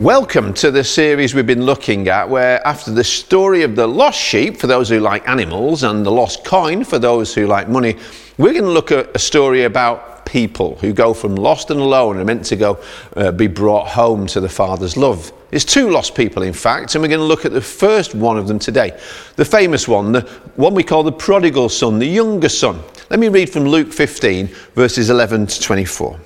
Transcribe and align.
Welcome 0.00 0.54
to 0.54 0.70
the 0.70 0.82
series 0.82 1.34
we've 1.34 1.46
been 1.46 1.66
looking 1.66 2.08
at, 2.08 2.26
where 2.26 2.66
after 2.66 2.90
the 2.90 3.04
story 3.04 3.64
of 3.64 3.76
the 3.76 3.86
lost 3.86 4.18
sheep, 4.18 4.56
for 4.56 4.66
those 4.66 4.88
who 4.88 4.98
like 4.98 5.28
animals, 5.28 5.82
and 5.82 6.06
the 6.06 6.10
lost 6.10 6.42
coin, 6.42 6.84
for 6.84 6.98
those 6.98 7.34
who 7.34 7.46
like 7.46 7.68
money, 7.68 7.98
we're 8.38 8.54
going 8.54 8.64
to 8.64 8.70
look 8.70 8.90
at 8.92 9.14
a 9.14 9.18
story 9.18 9.64
about 9.64 10.24
people 10.24 10.76
who 10.76 10.94
go 10.94 11.12
from 11.12 11.36
lost 11.36 11.70
and 11.70 11.78
alone 11.78 12.16
and 12.16 12.26
meant 12.26 12.46
to 12.46 12.56
go 12.56 12.82
uh, 13.14 13.30
be 13.30 13.46
brought 13.46 13.88
home 13.88 14.26
to 14.28 14.40
the 14.40 14.48
Father's 14.48 14.96
love. 14.96 15.34
It's 15.50 15.66
two 15.66 15.90
lost 15.90 16.14
people, 16.14 16.44
in 16.44 16.54
fact, 16.54 16.94
and 16.94 17.02
we're 17.02 17.08
going 17.08 17.20
to 17.20 17.26
look 17.26 17.44
at 17.44 17.52
the 17.52 17.60
first 17.60 18.14
one 18.14 18.38
of 18.38 18.48
them 18.48 18.58
today. 18.58 18.98
The 19.36 19.44
famous 19.44 19.86
one, 19.86 20.12
the 20.12 20.22
one 20.56 20.72
we 20.72 20.82
call 20.82 21.02
the 21.02 21.12
prodigal 21.12 21.68
son, 21.68 21.98
the 21.98 22.06
younger 22.06 22.48
son. 22.48 22.80
Let 23.10 23.20
me 23.20 23.28
read 23.28 23.50
from 23.50 23.64
Luke 23.64 23.92
15, 23.92 24.46
verses 24.74 25.10
11 25.10 25.48
to 25.48 25.60
24. 25.60 26.18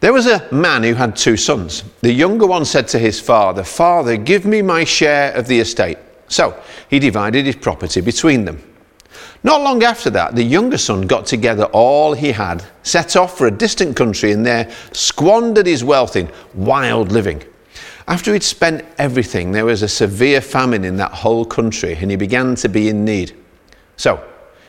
There 0.00 0.12
was 0.12 0.26
a 0.26 0.46
man 0.52 0.84
who 0.84 0.94
had 0.94 1.16
two 1.16 1.36
sons. 1.36 1.82
The 2.02 2.12
younger 2.12 2.46
one 2.46 2.64
said 2.64 2.86
to 2.88 2.98
his 2.98 3.20
father, 3.20 3.64
Father, 3.64 4.16
give 4.16 4.44
me 4.44 4.62
my 4.62 4.84
share 4.84 5.32
of 5.32 5.48
the 5.48 5.58
estate. 5.58 5.98
So 6.28 6.60
he 6.88 6.98
divided 6.98 7.46
his 7.46 7.56
property 7.56 8.00
between 8.00 8.44
them. 8.44 8.62
Not 9.42 9.62
long 9.62 9.82
after 9.82 10.10
that, 10.10 10.36
the 10.36 10.42
younger 10.42 10.78
son 10.78 11.02
got 11.02 11.26
together 11.26 11.64
all 11.66 12.12
he 12.12 12.32
had, 12.32 12.64
set 12.82 13.16
off 13.16 13.36
for 13.38 13.46
a 13.46 13.50
distant 13.50 13.96
country, 13.96 14.32
and 14.32 14.44
there 14.44 14.70
squandered 14.92 15.66
his 15.66 15.82
wealth 15.82 16.16
in 16.16 16.30
wild 16.54 17.10
living. 17.10 17.42
After 18.06 18.32
he'd 18.32 18.42
spent 18.42 18.84
everything, 18.98 19.52
there 19.52 19.64
was 19.64 19.82
a 19.82 19.88
severe 19.88 20.40
famine 20.40 20.84
in 20.84 20.96
that 20.96 21.12
whole 21.12 21.44
country, 21.44 21.96
and 22.00 22.10
he 22.10 22.16
began 22.16 22.54
to 22.56 22.68
be 22.68 22.88
in 22.88 23.04
need. 23.04 23.36
So 23.96 24.22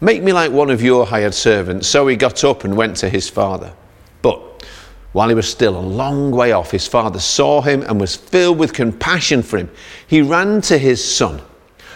Make 0.00 0.22
me 0.22 0.32
like 0.32 0.52
one 0.52 0.70
of 0.70 0.80
your 0.80 1.06
hired 1.06 1.34
servants. 1.34 1.88
So 1.88 2.06
he 2.06 2.16
got 2.16 2.44
up 2.44 2.64
and 2.64 2.76
went 2.76 2.96
to 2.98 3.08
his 3.08 3.28
father. 3.28 3.72
But 4.22 4.40
while 5.12 5.28
he 5.28 5.34
was 5.34 5.50
still 5.50 5.76
a 5.76 5.80
long 5.80 6.30
way 6.30 6.52
off, 6.52 6.70
his 6.70 6.86
father 6.86 7.18
saw 7.18 7.60
him 7.62 7.82
and 7.82 8.00
was 8.00 8.14
filled 8.14 8.58
with 8.58 8.72
compassion 8.72 9.42
for 9.42 9.58
him. 9.58 9.70
He 10.06 10.22
ran 10.22 10.60
to 10.62 10.78
his 10.78 11.02
son, 11.02 11.40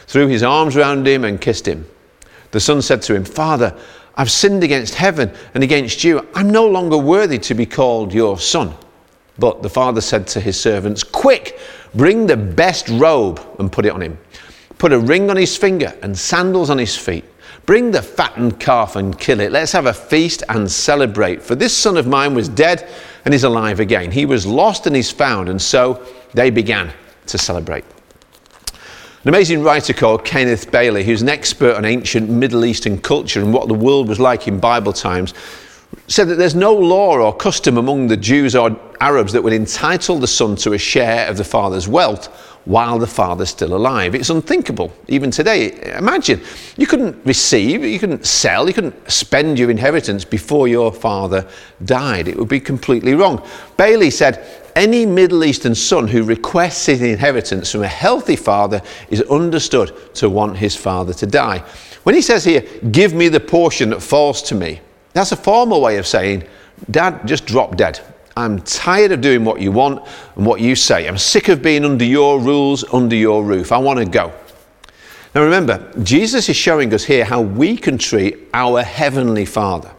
threw 0.06 0.26
his 0.26 0.42
arms 0.42 0.76
around 0.76 1.06
him, 1.06 1.24
and 1.24 1.40
kissed 1.40 1.66
him. 1.66 1.86
The 2.50 2.60
son 2.60 2.82
said 2.82 3.02
to 3.02 3.14
him, 3.14 3.24
Father, 3.24 3.76
I've 4.16 4.30
sinned 4.30 4.64
against 4.64 4.94
heaven 4.94 5.32
and 5.54 5.62
against 5.62 6.04
you. 6.04 6.26
I'm 6.34 6.50
no 6.50 6.66
longer 6.66 6.98
worthy 6.98 7.38
to 7.38 7.54
be 7.54 7.66
called 7.66 8.12
your 8.12 8.38
son. 8.38 8.74
But 9.38 9.62
the 9.62 9.70
father 9.70 10.00
said 10.00 10.26
to 10.28 10.40
his 10.40 10.60
servants, 10.60 11.02
Quick, 11.02 11.58
bring 11.94 12.26
the 12.26 12.36
best 12.36 12.88
robe 12.88 13.40
and 13.58 13.72
put 13.72 13.86
it 13.86 13.92
on 13.92 14.02
him. 14.02 14.18
Put 14.78 14.92
a 14.92 14.98
ring 14.98 15.30
on 15.30 15.36
his 15.36 15.56
finger 15.56 15.96
and 16.02 16.18
sandals 16.18 16.68
on 16.68 16.78
his 16.78 16.96
feet. 16.96 17.24
Bring 17.64 17.92
the 17.92 18.02
fattened 18.02 18.58
calf 18.58 18.96
and 18.96 19.18
kill 19.18 19.40
it. 19.40 19.52
Let's 19.52 19.72
have 19.72 19.86
a 19.86 19.92
feast 19.92 20.42
and 20.48 20.70
celebrate. 20.70 21.42
For 21.42 21.54
this 21.54 21.76
son 21.76 21.96
of 21.96 22.06
mine 22.06 22.34
was 22.34 22.48
dead 22.48 22.88
and 23.24 23.32
is 23.32 23.44
alive 23.44 23.78
again. 23.78 24.10
He 24.10 24.26
was 24.26 24.44
lost 24.44 24.86
and 24.86 24.96
is 24.96 25.10
found. 25.10 25.48
And 25.48 25.62
so 25.62 26.04
they 26.34 26.50
began 26.50 26.92
to 27.26 27.38
celebrate. 27.38 27.84
An 29.22 29.28
amazing 29.28 29.62
writer 29.62 29.92
called 29.92 30.24
Kenneth 30.24 30.72
Bailey, 30.72 31.04
who's 31.04 31.22
an 31.22 31.28
expert 31.28 31.76
on 31.76 31.84
ancient 31.84 32.28
Middle 32.28 32.64
Eastern 32.64 32.98
culture 32.98 33.40
and 33.40 33.54
what 33.54 33.68
the 33.68 33.74
world 33.74 34.08
was 34.08 34.18
like 34.18 34.48
in 34.48 34.58
Bible 34.58 34.92
times, 34.92 35.32
said 36.08 36.28
that 36.28 36.36
there's 36.36 36.56
no 36.56 36.74
law 36.74 37.16
or 37.16 37.32
custom 37.36 37.78
among 37.78 38.08
the 38.08 38.16
Jews 38.16 38.56
or 38.56 38.76
Arabs 39.00 39.32
that 39.32 39.42
would 39.42 39.52
entitle 39.52 40.18
the 40.18 40.26
son 40.26 40.56
to 40.56 40.72
a 40.72 40.78
share 40.78 41.28
of 41.28 41.36
the 41.36 41.44
father's 41.44 41.86
wealth 41.86 42.51
while 42.64 42.98
the 42.98 43.06
father's 43.06 43.50
still 43.50 43.74
alive. 43.74 44.14
It's 44.14 44.30
unthinkable, 44.30 44.92
even 45.08 45.30
today. 45.30 45.96
Imagine, 45.96 46.40
you 46.76 46.86
couldn't 46.86 47.24
receive, 47.26 47.84
you 47.84 47.98
couldn't 47.98 48.24
sell, 48.24 48.68
you 48.68 48.74
couldn't 48.74 49.10
spend 49.10 49.58
your 49.58 49.70
inheritance 49.70 50.24
before 50.24 50.68
your 50.68 50.92
father 50.92 51.48
died. 51.84 52.28
It 52.28 52.36
would 52.36 52.48
be 52.48 52.60
completely 52.60 53.14
wrong. 53.14 53.46
Bailey 53.76 54.10
said, 54.10 54.46
any 54.74 55.04
Middle 55.04 55.44
Eastern 55.44 55.74
son 55.74 56.08
who 56.08 56.22
requests 56.22 56.86
his 56.86 57.02
inheritance 57.02 57.72
from 57.72 57.82
a 57.82 57.88
healthy 57.88 58.36
father 58.36 58.80
is 59.10 59.20
understood 59.22 60.14
to 60.14 60.30
want 60.30 60.56
his 60.56 60.74
father 60.74 61.12
to 61.14 61.26
die. 61.26 61.58
When 62.04 62.14
he 62.14 62.22
says 62.22 62.44
here, 62.44 62.62
give 62.90 63.12
me 63.12 63.28
the 63.28 63.40
portion 63.40 63.90
that 63.90 64.02
falls 64.02 64.42
to 64.42 64.54
me, 64.54 64.80
that's 65.12 65.32
a 65.32 65.36
formal 65.36 65.80
way 65.80 65.98
of 65.98 66.06
saying, 66.06 66.44
Dad, 66.90 67.26
just 67.26 67.46
drop 67.46 67.76
dead. 67.76 68.00
I'm 68.36 68.60
tired 68.62 69.12
of 69.12 69.20
doing 69.20 69.44
what 69.44 69.60
you 69.60 69.72
want 69.72 70.06
and 70.36 70.46
what 70.46 70.60
you 70.60 70.74
say. 70.74 71.06
I'm 71.06 71.18
sick 71.18 71.48
of 71.48 71.62
being 71.62 71.84
under 71.84 72.04
your 72.04 72.40
rules, 72.40 72.84
under 72.92 73.16
your 73.16 73.44
roof. 73.44 73.72
I 73.72 73.78
want 73.78 73.98
to 73.98 74.04
go. 74.04 74.32
Now 75.34 75.42
remember, 75.42 75.92
Jesus 76.02 76.48
is 76.48 76.56
showing 76.56 76.92
us 76.92 77.04
here 77.04 77.24
how 77.24 77.40
we 77.40 77.76
can 77.76 77.98
treat 77.98 78.48
our 78.52 78.82
Heavenly 78.82 79.44
Father. 79.44 79.90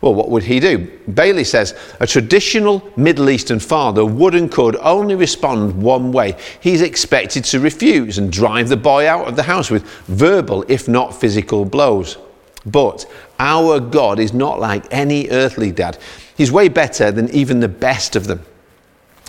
Well, 0.00 0.14
what 0.14 0.30
would 0.30 0.44
he 0.44 0.60
do? 0.60 0.86
Bailey 1.12 1.42
says 1.42 1.76
a 1.98 2.06
traditional 2.06 2.88
Middle 2.96 3.30
Eastern 3.30 3.58
father 3.58 4.04
would 4.04 4.36
and 4.36 4.50
could 4.50 4.76
only 4.76 5.16
respond 5.16 5.82
one 5.82 6.12
way. 6.12 6.36
He's 6.60 6.82
expected 6.82 7.42
to 7.46 7.58
refuse 7.58 8.18
and 8.18 8.32
drive 8.32 8.68
the 8.68 8.76
boy 8.76 9.08
out 9.08 9.26
of 9.26 9.34
the 9.34 9.42
house 9.42 9.70
with 9.70 9.82
verbal, 10.06 10.64
if 10.68 10.86
not 10.86 11.18
physical, 11.18 11.64
blows. 11.64 12.16
But 12.70 13.06
our 13.38 13.80
God 13.80 14.18
is 14.18 14.32
not 14.32 14.60
like 14.60 14.84
any 14.90 15.28
earthly 15.30 15.72
dad. 15.72 15.98
He's 16.36 16.52
way 16.52 16.68
better 16.68 17.10
than 17.10 17.30
even 17.30 17.60
the 17.60 17.68
best 17.68 18.16
of 18.16 18.26
them. 18.26 18.44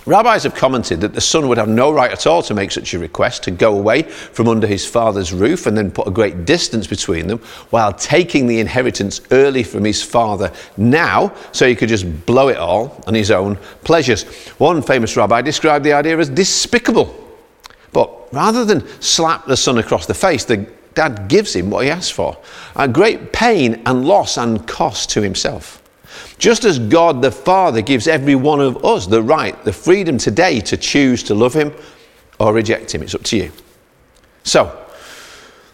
Rabbis 0.05 0.43
have 0.43 0.55
commented 0.55 1.01
that 1.01 1.13
the 1.13 1.21
son 1.21 1.47
would 1.47 1.57
have 1.57 1.67
no 1.67 1.91
right 1.91 2.11
at 2.11 2.25
all 2.25 2.41
to 2.43 2.53
make 2.53 2.71
such 2.71 2.93
a 2.93 2.99
request, 2.99 3.43
to 3.43 3.51
go 3.51 3.77
away 3.77 4.03
from 4.03 4.47
under 4.47 4.65
his 4.65 4.85
father's 4.85 5.31
roof 5.31 5.67
and 5.67 5.77
then 5.77 5.91
put 5.91 6.07
a 6.07 6.11
great 6.11 6.45
distance 6.45 6.87
between 6.87 7.27
them 7.27 7.37
while 7.69 7.93
taking 7.93 8.47
the 8.47 8.59
inheritance 8.59 9.21
early 9.31 9.61
from 9.61 9.83
his 9.83 10.01
father 10.01 10.51
now 10.77 11.33
so 11.51 11.67
he 11.67 11.75
could 11.75 11.89
just 11.89 12.25
blow 12.25 12.47
it 12.47 12.57
all 12.57 13.03
on 13.05 13.13
his 13.13 13.29
own 13.29 13.55
pleasures. 13.83 14.23
One 14.57 14.81
famous 14.81 15.15
rabbi 15.15 15.41
described 15.41 15.85
the 15.85 15.93
idea 15.93 16.17
as 16.17 16.29
despicable. 16.29 17.13
But 17.91 18.33
rather 18.33 18.65
than 18.65 18.87
slap 19.01 19.45
the 19.45 19.57
son 19.57 19.77
across 19.77 20.05
the 20.05 20.13
face, 20.13 20.45
the 20.45 20.67
dad 20.95 21.27
gives 21.27 21.55
him 21.55 21.69
what 21.69 21.85
he 21.85 21.91
asks 21.91 22.09
for 22.09 22.37
at 22.75 22.93
great 22.93 23.31
pain 23.31 23.81
and 23.85 24.05
loss 24.05 24.37
and 24.37 24.67
cost 24.67 25.09
to 25.11 25.21
himself. 25.21 25.79
Just 26.37 26.63
as 26.63 26.79
God 26.79 27.21
the 27.21 27.31
Father 27.31 27.81
gives 27.81 28.07
every 28.07 28.35
one 28.35 28.61
of 28.61 28.83
us 28.85 29.07
the 29.07 29.21
right, 29.21 29.61
the 29.63 29.73
freedom 29.73 30.17
today 30.17 30.59
to 30.61 30.77
choose 30.77 31.21
to 31.23 31.35
love 31.35 31.53
Him 31.53 31.73
or 32.39 32.53
reject 32.53 32.93
Him. 32.95 33.03
It's 33.03 33.13
up 33.13 33.23
to 33.23 33.37
you. 33.37 33.51
So, 34.43 34.85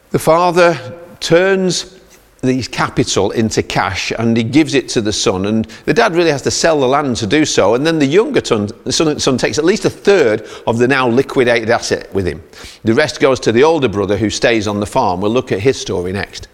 the 0.09 0.19
Father 0.19 0.99
turns 1.19 1.99
the 2.45 2.61
capital 2.63 3.31
into 3.31 3.61
cash 3.61 4.11
and 4.11 4.37
he 4.37 4.43
gives 4.43 4.73
it 4.73 4.87
to 4.89 5.01
the 5.01 5.11
son. 5.11 5.45
And 5.45 5.65
the 5.85 5.93
dad 5.93 6.15
really 6.15 6.31
has 6.31 6.41
to 6.43 6.51
sell 6.51 6.79
the 6.79 6.87
land 6.87 7.17
to 7.17 7.27
do 7.27 7.45
so. 7.45 7.75
And 7.75 7.85
then 7.85 7.99
the 7.99 8.05
younger 8.05 8.43
son, 8.43 8.69
son 8.91 9.37
takes 9.37 9.57
at 9.57 9.65
least 9.65 9.85
a 9.85 9.89
third 9.89 10.47
of 10.67 10.77
the 10.77 10.87
now 10.87 11.07
liquidated 11.07 11.69
asset 11.69 12.13
with 12.13 12.27
him. 12.27 12.43
The 12.83 12.93
rest 12.93 13.19
goes 13.19 13.39
to 13.41 13.51
the 13.51 13.63
older 13.63 13.89
brother 13.89 14.17
who 14.17 14.29
stays 14.29 14.67
on 14.67 14.79
the 14.79 14.85
farm. 14.85 15.21
We'll 15.21 15.31
look 15.31 15.51
at 15.51 15.59
his 15.59 15.79
story 15.79 16.11
next. 16.13 16.47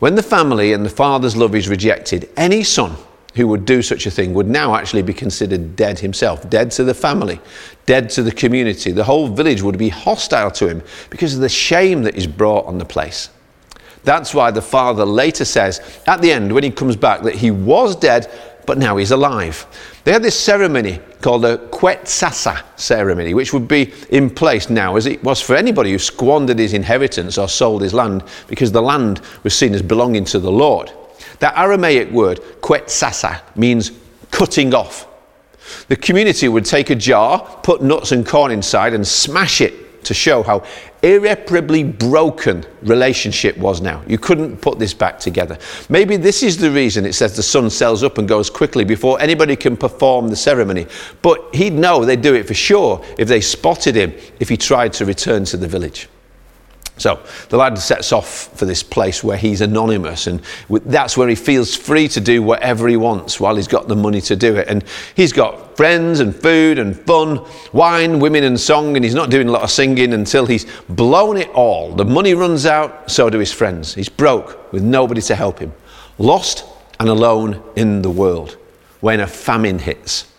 When 0.00 0.14
the 0.14 0.22
family 0.22 0.72
and 0.72 0.84
the 0.84 0.90
father's 0.90 1.36
love 1.36 1.54
is 1.54 1.68
rejected, 1.68 2.28
any 2.36 2.64
son 2.64 2.96
who 3.34 3.48
would 3.48 3.64
do 3.64 3.82
such 3.82 4.06
a 4.06 4.10
thing 4.10 4.32
would 4.34 4.48
now 4.48 4.74
actually 4.74 5.02
be 5.02 5.12
considered 5.12 5.76
dead 5.76 5.98
himself, 5.98 6.48
dead 6.48 6.70
to 6.72 6.84
the 6.84 6.94
family, 6.94 7.40
dead 7.86 8.08
to 8.10 8.22
the 8.22 8.32
community. 8.32 8.92
The 8.92 9.04
whole 9.04 9.28
village 9.28 9.62
would 9.62 9.78
be 9.78 9.88
hostile 9.88 10.50
to 10.52 10.68
him 10.68 10.82
because 11.10 11.34
of 11.34 11.40
the 11.40 11.48
shame 11.48 12.02
that 12.04 12.14
is 12.14 12.26
brought 12.26 12.66
on 12.66 12.78
the 12.78 12.84
place. 12.84 13.30
That's 14.04 14.34
why 14.34 14.50
the 14.50 14.62
father 14.62 15.04
later 15.04 15.44
says 15.44 15.80
at 16.06 16.20
the 16.20 16.30
end, 16.30 16.52
when 16.52 16.62
he 16.62 16.70
comes 16.70 16.96
back, 16.96 17.22
that 17.22 17.34
he 17.34 17.50
was 17.50 17.96
dead, 17.96 18.30
but 18.66 18.78
now 18.78 18.96
he's 18.96 19.10
alive. 19.10 19.66
They 20.04 20.12
had 20.12 20.22
this 20.22 20.38
ceremony 20.38 21.00
called 21.20 21.44
a 21.44 21.58
Quetzasa 21.58 22.62
ceremony, 22.76 23.34
which 23.34 23.52
would 23.52 23.66
be 23.66 23.92
in 24.10 24.30
place 24.30 24.68
now 24.68 24.96
as 24.96 25.06
it 25.06 25.22
was 25.24 25.40
for 25.40 25.56
anybody 25.56 25.92
who 25.92 25.98
squandered 25.98 26.58
his 26.58 26.74
inheritance 26.74 27.38
or 27.38 27.48
sold 27.48 27.82
his 27.82 27.94
land 27.94 28.22
because 28.46 28.72
the 28.72 28.82
land 28.82 29.20
was 29.42 29.56
seen 29.56 29.74
as 29.74 29.82
belonging 29.82 30.24
to 30.26 30.38
the 30.38 30.52
Lord. 30.52 30.92
That 31.40 31.56
Aramaic 31.56 32.10
word, 32.10 32.40
Quetzasa, 32.60 33.40
means 33.56 33.92
cutting 34.30 34.74
off. 34.74 35.06
The 35.88 35.96
community 35.96 36.48
would 36.48 36.66
take 36.66 36.90
a 36.90 36.94
jar, 36.94 37.38
put 37.62 37.82
nuts 37.82 38.12
and 38.12 38.26
corn 38.26 38.52
inside, 38.52 38.92
and 38.92 39.06
smash 39.06 39.60
it 39.60 39.83
to 40.04 40.14
show 40.14 40.42
how 40.42 40.64
irreparably 41.02 41.84
broken 41.84 42.64
relationship 42.82 43.56
was 43.58 43.80
now. 43.80 44.02
You 44.06 44.18
couldn't 44.18 44.58
put 44.58 44.78
this 44.78 44.94
back 44.94 45.18
together. 45.18 45.58
Maybe 45.88 46.16
this 46.16 46.42
is 46.42 46.56
the 46.56 46.70
reason 46.70 47.04
it 47.04 47.14
says 47.14 47.36
the 47.36 47.42
son 47.42 47.70
sells 47.70 48.02
up 48.02 48.18
and 48.18 48.28
goes 48.28 48.48
quickly 48.50 48.84
before 48.84 49.20
anybody 49.20 49.56
can 49.56 49.76
perform 49.76 50.28
the 50.28 50.36
ceremony. 50.36 50.86
But 51.22 51.54
he'd 51.54 51.74
know 51.74 52.04
they'd 52.04 52.22
do 52.22 52.34
it 52.34 52.46
for 52.46 52.54
sure 52.54 53.04
if 53.18 53.28
they 53.28 53.40
spotted 53.40 53.94
him 53.94 54.14
if 54.40 54.48
he 54.48 54.56
tried 54.56 54.92
to 54.94 55.04
return 55.04 55.44
to 55.46 55.56
the 55.56 55.68
village. 55.68 56.08
So 56.96 57.20
the 57.48 57.56
lad 57.56 57.76
sets 57.78 58.12
off 58.12 58.56
for 58.56 58.66
this 58.66 58.82
place 58.82 59.24
where 59.24 59.36
he's 59.36 59.60
anonymous, 59.60 60.28
and 60.28 60.40
that's 60.68 61.16
where 61.16 61.28
he 61.28 61.34
feels 61.34 61.74
free 61.74 62.06
to 62.08 62.20
do 62.20 62.40
whatever 62.42 62.86
he 62.86 62.96
wants 62.96 63.40
while 63.40 63.56
he's 63.56 63.66
got 63.66 63.88
the 63.88 63.96
money 63.96 64.20
to 64.22 64.36
do 64.36 64.54
it. 64.56 64.68
And 64.68 64.84
he's 65.16 65.32
got 65.32 65.76
friends 65.76 66.20
and 66.20 66.34
food 66.34 66.78
and 66.78 66.98
fun, 67.00 67.44
wine, 67.72 68.20
women, 68.20 68.44
and 68.44 68.58
song, 68.58 68.94
and 68.94 69.04
he's 69.04 69.14
not 69.14 69.28
doing 69.28 69.48
a 69.48 69.52
lot 69.52 69.62
of 69.62 69.70
singing 69.72 70.14
until 70.14 70.46
he's 70.46 70.66
blown 70.88 71.36
it 71.36 71.50
all. 71.50 71.92
The 71.92 72.04
money 72.04 72.34
runs 72.34 72.64
out, 72.64 73.10
so 73.10 73.28
do 73.28 73.38
his 73.40 73.52
friends. 73.52 73.94
He's 73.94 74.08
broke 74.08 74.72
with 74.72 74.84
nobody 74.84 75.20
to 75.22 75.34
help 75.34 75.58
him, 75.58 75.72
lost 76.18 76.64
and 77.00 77.08
alone 77.08 77.60
in 77.74 78.02
the 78.02 78.10
world 78.10 78.56
when 79.00 79.18
a 79.18 79.26
famine 79.26 79.80
hits. 79.80 80.32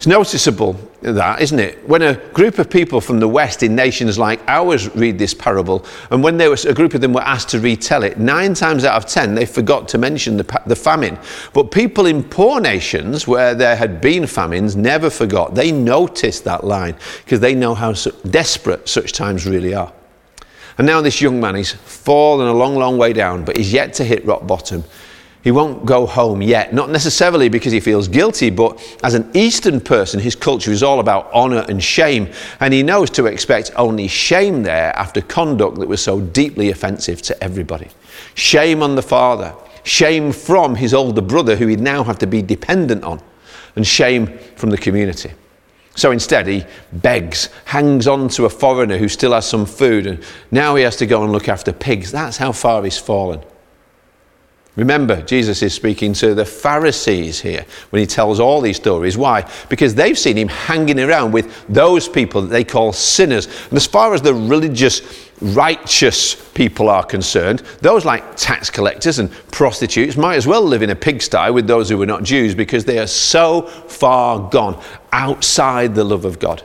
It's 0.00 0.06
noticeable 0.06 0.80
that, 1.02 1.42
isn't 1.42 1.58
it? 1.58 1.86
When 1.86 2.00
a 2.00 2.14
group 2.32 2.58
of 2.58 2.70
people 2.70 3.02
from 3.02 3.20
the 3.20 3.28
West 3.28 3.62
in 3.62 3.76
nations 3.76 4.18
like 4.18 4.40
ours 4.48 4.88
read 4.96 5.18
this 5.18 5.34
parable, 5.34 5.84
and 6.10 6.22
when 6.22 6.38
was, 6.38 6.64
a 6.64 6.72
group 6.72 6.94
of 6.94 7.02
them 7.02 7.12
were 7.12 7.20
asked 7.20 7.50
to 7.50 7.60
retell 7.60 8.02
it, 8.02 8.18
nine 8.18 8.54
times 8.54 8.86
out 8.86 8.96
of 8.96 9.04
ten 9.04 9.34
they 9.34 9.44
forgot 9.44 9.88
to 9.88 9.98
mention 9.98 10.38
the, 10.38 10.62
the 10.64 10.74
famine. 10.74 11.18
But 11.52 11.70
people 11.70 12.06
in 12.06 12.24
poor 12.24 12.62
nations 12.62 13.28
where 13.28 13.54
there 13.54 13.76
had 13.76 14.00
been 14.00 14.26
famines 14.26 14.74
never 14.74 15.10
forgot. 15.10 15.54
They 15.54 15.70
noticed 15.70 16.44
that 16.44 16.64
line 16.64 16.96
because 17.26 17.40
they 17.40 17.54
know 17.54 17.74
how 17.74 17.92
desperate 18.30 18.88
such 18.88 19.12
times 19.12 19.44
really 19.44 19.74
are. 19.74 19.92
And 20.78 20.86
now 20.86 21.02
this 21.02 21.20
young 21.20 21.38
man, 21.38 21.56
he's 21.56 21.72
fallen 21.72 22.48
a 22.48 22.54
long, 22.54 22.74
long 22.74 22.96
way 22.96 23.12
down, 23.12 23.44
but 23.44 23.58
he's 23.58 23.70
yet 23.70 23.92
to 23.94 24.04
hit 24.04 24.24
rock 24.24 24.46
bottom. 24.46 24.82
He 25.42 25.50
won't 25.50 25.86
go 25.86 26.04
home 26.04 26.42
yet, 26.42 26.74
not 26.74 26.90
necessarily 26.90 27.48
because 27.48 27.72
he 27.72 27.80
feels 27.80 28.08
guilty, 28.08 28.50
but 28.50 28.78
as 29.02 29.14
an 29.14 29.30
Eastern 29.32 29.80
person, 29.80 30.20
his 30.20 30.34
culture 30.34 30.70
is 30.70 30.82
all 30.82 31.00
about 31.00 31.32
honour 31.32 31.64
and 31.68 31.82
shame, 31.82 32.28
and 32.60 32.74
he 32.74 32.82
knows 32.82 33.08
to 33.10 33.24
expect 33.24 33.70
only 33.76 34.06
shame 34.06 34.62
there 34.62 34.94
after 34.96 35.22
conduct 35.22 35.78
that 35.78 35.88
was 35.88 36.02
so 36.02 36.20
deeply 36.20 36.70
offensive 36.70 37.22
to 37.22 37.42
everybody. 37.42 37.88
Shame 38.34 38.82
on 38.82 38.96
the 38.96 39.02
father, 39.02 39.54
shame 39.82 40.30
from 40.30 40.74
his 40.74 40.92
older 40.92 41.22
brother, 41.22 41.56
who 41.56 41.68
he'd 41.68 41.80
now 41.80 42.04
have 42.04 42.18
to 42.18 42.26
be 42.26 42.42
dependent 42.42 43.02
on, 43.02 43.22
and 43.76 43.86
shame 43.86 44.26
from 44.56 44.68
the 44.68 44.78
community. 44.78 45.30
So 45.96 46.10
instead, 46.10 46.46
he 46.46 46.66
begs, 46.92 47.48
hangs 47.64 48.06
on 48.06 48.28
to 48.30 48.44
a 48.44 48.50
foreigner 48.50 48.98
who 48.98 49.08
still 49.08 49.32
has 49.32 49.48
some 49.48 49.64
food, 49.64 50.06
and 50.06 50.22
now 50.50 50.76
he 50.76 50.82
has 50.82 50.96
to 50.96 51.06
go 51.06 51.22
and 51.22 51.32
look 51.32 51.48
after 51.48 51.72
pigs. 51.72 52.12
That's 52.12 52.36
how 52.36 52.52
far 52.52 52.84
he's 52.84 52.98
fallen. 52.98 53.42
Remember, 54.80 55.20
Jesus 55.20 55.62
is 55.62 55.74
speaking 55.74 56.14
to 56.14 56.34
the 56.34 56.46
Pharisees 56.46 57.38
here 57.38 57.66
when 57.90 58.00
he 58.00 58.06
tells 58.06 58.40
all 58.40 58.62
these 58.62 58.78
stories. 58.78 59.18
Why? 59.18 59.46
Because 59.68 59.94
they've 59.94 60.18
seen 60.18 60.38
him 60.38 60.48
hanging 60.48 60.98
around 60.98 61.32
with 61.32 61.66
those 61.68 62.08
people 62.08 62.40
that 62.40 62.48
they 62.48 62.64
call 62.64 62.94
sinners. 62.94 63.44
And 63.68 63.74
as 63.74 63.86
far 63.86 64.14
as 64.14 64.22
the 64.22 64.32
religious, 64.32 65.28
righteous 65.42 66.34
people 66.52 66.88
are 66.88 67.04
concerned, 67.04 67.58
those 67.82 68.06
like 68.06 68.36
tax 68.36 68.70
collectors 68.70 69.18
and 69.18 69.30
prostitutes 69.50 70.16
might 70.16 70.36
as 70.36 70.46
well 70.46 70.62
live 70.62 70.80
in 70.80 70.88
a 70.88 70.96
pigsty 70.96 71.50
with 71.50 71.66
those 71.66 71.90
who 71.90 72.00
are 72.00 72.06
not 72.06 72.22
Jews 72.22 72.54
because 72.54 72.86
they 72.86 72.98
are 72.98 73.06
so 73.06 73.66
far 73.66 74.48
gone 74.48 74.82
outside 75.12 75.94
the 75.94 76.04
love 76.04 76.24
of 76.24 76.38
God. 76.38 76.62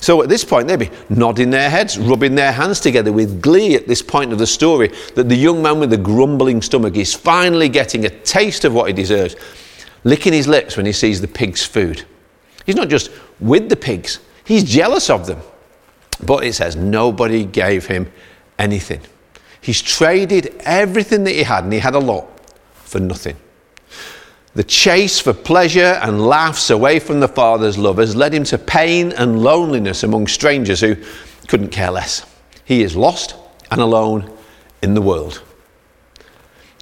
So 0.00 0.22
at 0.22 0.30
this 0.30 0.44
point, 0.44 0.66
they'd 0.66 0.78
be 0.78 0.90
nodding 1.10 1.50
their 1.50 1.68
heads, 1.68 1.98
rubbing 1.98 2.34
their 2.34 2.52
hands 2.52 2.80
together 2.80 3.12
with 3.12 3.42
glee 3.42 3.74
at 3.74 3.86
this 3.86 4.00
point 4.00 4.32
of 4.32 4.38
the 4.38 4.46
story 4.46 4.90
that 5.14 5.28
the 5.28 5.36
young 5.36 5.62
man 5.62 5.78
with 5.78 5.90
the 5.90 5.98
grumbling 5.98 6.62
stomach 6.62 6.96
is 6.96 7.14
finally 7.14 7.68
getting 7.68 8.06
a 8.06 8.10
taste 8.10 8.64
of 8.64 8.72
what 8.72 8.86
he 8.86 8.94
deserves, 8.94 9.36
licking 10.04 10.32
his 10.32 10.48
lips 10.48 10.76
when 10.76 10.86
he 10.86 10.92
sees 10.92 11.20
the 11.20 11.28
pig's 11.28 11.64
food. 11.64 12.02
He's 12.64 12.76
not 12.76 12.88
just 12.88 13.10
with 13.40 13.68
the 13.68 13.76
pigs, 13.76 14.20
he's 14.44 14.64
jealous 14.64 15.10
of 15.10 15.26
them. 15.26 15.40
But 16.22 16.44
it 16.44 16.54
says 16.54 16.76
nobody 16.76 17.44
gave 17.44 17.86
him 17.86 18.10
anything. 18.58 19.00
He's 19.60 19.82
traded 19.82 20.54
everything 20.60 21.24
that 21.24 21.32
he 21.32 21.42
had, 21.42 21.64
and 21.64 21.72
he 21.72 21.78
had 21.78 21.94
a 21.94 21.98
lot, 21.98 22.26
for 22.74 23.00
nothing. 23.00 23.36
The 24.54 24.64
chase 24.64 25.20
for 25.20 25.32
pleasure 25.32 25.98
and 26.02 26.26
laughs 26.26 26.70
away 26.70 26.98
from 26.98 27.20
the 27.20 27.28
Father's 27.28 27.78
love 27.78 27.98
has 27.98 28.16
led 28.16 28.34
him 28.34 28.44
to 28.44 28.58
pain 28.58 29.12
and 29.12 29.42
loneliness 29.42 30.02
among 30.02 30.26
strangers 30.26 30.80
who 30.80 30.96
couldn't 31.46 31.68
care 31.68 31.90
less. 31.90 32.26
He 32.64 32.82
is 32.82 32.96
lost 32.96 33.36
and 33.70 33.80
alone 33.80 34.36
in 34.82 34.94
the 34.94 35.02
world. 35.02 35.42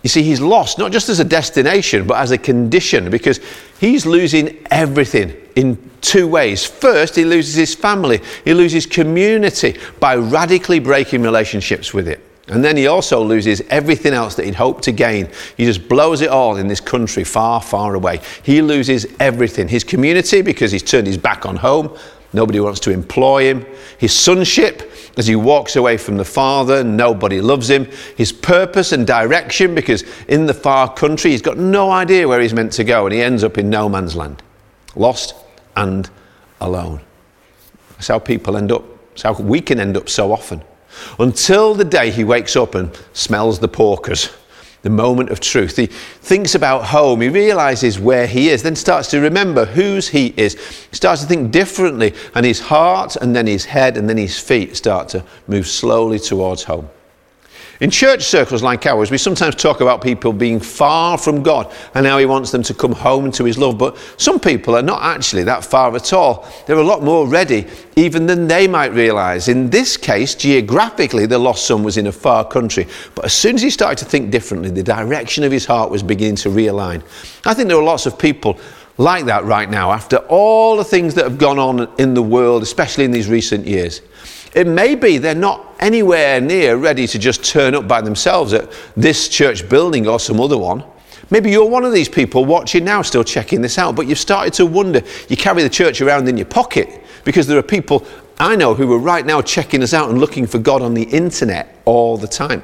You 0.03 0.09
see, 0.09 0.23
he's 0.23 0.41
lost 0.41 0.79
not 0.79 0.93
just 0.93 1.09
as 1.09 1.21
a 1.21 1.25
destination, 1.25 2.07
but 2.07 2.19
as 2.19 2.31
a 2.31 2.39
condition 2.39 3.11
because 3.11 3.41
he's 3.81 4.07
losing 4.07 4.67
everything 4.71 5.37
in 5.57 5.91
two 6.01 6.29
ways. 6.29 6.65
First, 6.65 7.17
he 7.17 7.25
loses 7.25 7.55
his 7.55 7.75
family, 7.75 8.21
he 8.45 8.55
loses 8.55 8.87
community 8.87 9.79
by 10.01 10.17
radically 10.17 10.79
breaking 10.79 11.23
relationships 11.23 11.93
with 11.93 12.09
it. 12.09 12.25
And 12.49 12.65
then 12.65 12.77
he 12.77 12.87
also 12.87 13.23
loses 13.23 13.61
everything 13.69 14.15
else 14.15 14.35
that 14.37 14.47
he'd 14.47 14.55
hoped 14.55 14.85
to 14.85 14.93
gain. 14.93 15.29
He 15.57 15.67
just 15.67 15.87
blows 15.87 16.23
it 16.23 16.31
all 16.31 16.57
in 16.57 16.67
this 16.67 16.81
country 16.81 17.23
far, 17.23 17.61
far 17.61 17.95
away. 17.95 18.21
He 18.43 18.63
loses 18.63 19.07
everything 19.21 19.69
his 19.69 19.85
community 19.85 20.41
because 20.41 20.73
he's 20.73 20.83
turned 20.83 21.07
his 21.07 21.19
back 21.19 21.45
on 21.45 21.57
home. 21.57 21.97
Nobody 22.33 22.61
wants 22.61 22.81
to 22.81 22.91
employ 22.91 23.45
him. 23.45 23.67
His 23.99 24.13
sonship 24.13 24.93
as 25.17 25.27
he 25.27 25.37
walks 25.37 25.77
away 25.77 25.97
from 25.99 26.17
the 26.17 26.25
Father, 26.25 26.83
nobody 26.85 27.41
loves 27.41 27.69
him. 27.69 27.87
His 28.17 28.33
purpose 28.33 28.93
and 28.93 29.07
direction 29.07 29.75
because 29.75 30.05
in 30.29 30.47
the 30.47 30.55
far 30.55 30.93
country 30.93 31.33
he's 31.33 31.43
got 31.43 31.59
no 31.59 31.91
idea 31.91 32.29
where 32.29 32.41
he's 32.41 32.55
meant 32.55 32.73
to 32.75 32.85
go 32.85 33.07
and 33.07 33.15
he 33.15 33.21
ends 33.21 33.45
up 33.45 33.59
in 33.59 33.69
no 33.69 33.89
man's 33.89 34.17
land, 34.17 34.43
lost 34.95 35.35
and 35.77 36.09
alone. 36.61 37.01
That's 37.93 38.09
how 38.09 38.19
people 38.19 38.57
end 38.57 38.73
up. 38.73 38.85
That's 39.11 39.23
how 39.23 39.33
we 39.35 39.61
can 39.61 39.81
end 39.81 39.97
up 39.97 40.09
so 40.09 40.33
often 40.33 40.63
until 41.19 41.75
the 41.75 41.85
day 41.85 42.11
he 42.11 42.25
wakes 42.25 42.57
up 42.57 42.75
and 42.75 42.91
smells 43.13 43.59
the 43.59 43.69
porkers, 43.69 44.35
the 44.83 44.91
moment 44.91 45.31
of 45.31 45.41
truth. 45.41 45.77
He 45.77 45.87
thinks 45.87 46.55
about 46.55 46.85
home, 46.87 47.21
he 47.21 47.29
realizes 47.29 47.99
where 47.99 48.27
he 48.27 48.49
is, 48.51 48.63
then 48.63 48.77
starts 48.77 49.09
to 49.11 49.21
remember 49.21 49.65
whose 49.65 50.09
he 50.09 50.29
is, 50.37 50.55
he 50.91 50.97
starts 50.97 51.23
to 51.23 51.27
think 51.27 51.51
differently, 51.51 52.15
and 52.35 52.47
his 52.47 52.61
heart, 52.61 53.17
and 53.17 53.35
then 53.35 53.47
his 53.47 53.65
head, 53.65 53.97
and 53.97 54.09
then 54.09 54.17
his 54.17 54.39
feet 54.39 54.77
start 54.77 55.09
to 55.11 55.25
move 55.47 55.67
slowly 55.67 56.19
towards 56.19 56.65
home. 56.65 56.89
In 57.81 57.91
church 57.91 58.25
circles 58.25 58.61
like 58.61 58.87
ours, 58.87 59.13
we 59.13 59.19
sometimes 59.19 59.55
talk 59.55 59.81
about 59.81 60.03
people 60.03 60.33
being 60.33 60.59
far 60.59 61.17
from 61.17 61.45
God 61.45 61.73
and 61.95 62.05
how 62.05 62.19
He 62.19 62.27
wants 62.27 62.51
them 62.51 62.65
to 62.65 62.75
come 62.75 62.91
home 62.91 63.31
to 63.33 63.45
His 63.45 63.57
love. 63.57 63.79
But 63.79 63.97
some 64.17 64.41
people 64.41 64.75
are 64.75 64.83
not 64.83 65.01
actually 65.01 65.45
that 65.45 65.65
far 65.65 65.95
at 65.95 66.13
all. 66.13 66.49
They're 66.67 66.77
a 66.77 66.83
lot 66.83 67.05
more 67.05 67.29
ready, 67.29 67.69
even 67.95 68.27
than 68.27 68.49
they 68.49 68.67
might 68.67 68.93
realize. 68.93 69.47
In 69.47 69.71
this 69.71 69.97
case, 69.97 70.35
geographically, 70.35 71.27
the 71.27 71.39
lost 71.39 71.67
son 71.67 71.85
was 71.85 71.97
in 71.97 72.09
a 72.09 72.13
far 72.13 72.45
country. 72.45 72.89
But 73.15 73.27
as 73.27 73.33
soon 73.33 73.55
as 73.55 73.63
he 73.63 73.71
started 73.71 73.99
to 73.99 74.11
think 74.11 74.33
differently, 74.33 74.71
the 74.71 74.83
direction 74.83 75.45
of 75.45 75.53
his 75.53 75.65
heart 75.65 75.89
was 75.89 76.03
beginning 76.03 76.37
to 76.37 76.49
realign. 76.49 77.05
I 77.47 77.55
think 77.55 77.69
there 77.69 77.79
are 77.79 77.83
lots 77.83 78.07
of 78.07 78.19
people 78.19 78.59
like 78.97 79.27
that 79.27 79.45
right 79.45 79.71
now 79.71 79.93
after 79.93 80.17
all 80.29 80.77
the 80.77 80.85
things 80.85 81.15
that 81.15 81.23
have 81.23 81.39
gone 81.39 81.61
on 81.61 81.89
in 82.01 82.15
the 82.15 82.23
world, 82.23 82.65
especially 82.65 83.05
in 83.05 83.13
these 83.13 83.29
recent 83.29 83.65
years. 83.65 84.01
It 84.55 84.67
may 84.67 84.95
be 84.95 85.19
they're 85.19 85.35
not 85.35 85.77
anywhere 85.81 86.41
near 86.41 86.77
ready 86.77 87.07
to 87.07 87.19
just 87.19 87.45
turn 87.45 87.75
up 87.75 87.87
by 87.87 88.01
themselves 88.01 88.53
at 88.53 88.73
this 88.97 89.29
church 89.29 89.69
building 89.69 90.07
or 90.07 90.19
some 90.19 90.41
other 90.41 90.59
one. 90.59 90.85
Maybe 91.31 91.51
you're 91.51 91.69
one 91.69 91.85
of 91.85 91.93
these 91.93 92.09
people 92.09 92.47
watching 92.47 92.85
now, 92.85 93.03
still 93.03 93.25
checking 93.25 93.61
this 93.61 93.77
out, 93.77 93.95
but 93.95 94.07
you've 94.07 94.19
started 94.19 94.55
to 94.55 94.67
wonder. 94.67 95.03
You 95.29 95.37
carry 95.37 95.63
the 95.63 95.69
church 95.69 96.01
around 96.01 96.29
in 96.29 96.39
your 96.39 96.47
pocket 96.47 97.03
because 97.25 97.47
there 97.47 97.59
are 97.59 97.63
people 97.63 98.07
I 98.41 98.57
know 98.57 98.75
who 98.75 98.91
are 98.95 98.99
right 98.99 99.27
now 99.27 99.43
checking 99.43 99.83
us 99.83 99.93
out 99.93 100.09
and 100.09 100.19
looking 100.19 100.47
for 100.47 100.59
God 100.59 100.81
on 100.81 100.95
the 100.95 101.03
internet 101.03 101.77
all 101.85 102.17
the 102.17 102.29
time. 102.29 102.63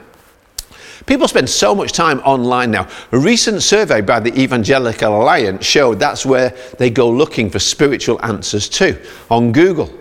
People 1.07 1.29
spend 1.29 1.51
so 1.51 1.75
much 1.75 1.93
time 1.93 2.21
online 2.21 2.71
now. 2.71 2.89
A 3.13 3.19
recent 3.19 3.63
survey 3.63 4.01
by 4.01 4.21
the 4.21 4.35
Evangelical 4.41 5.21
Alliance 5.21 5.67
showed 5.67 5.99
that's 5.99 6.25
where 6.25 6.57
they 6.79 6.89
go 6.89 7.11
looking 7.11 7.51
for 7.51 7.59
spiritual 7.59 8.25
answers 8.25 8.69
too, 8.69 8.99
on 9.29 9.53
Google. 9.53 9.93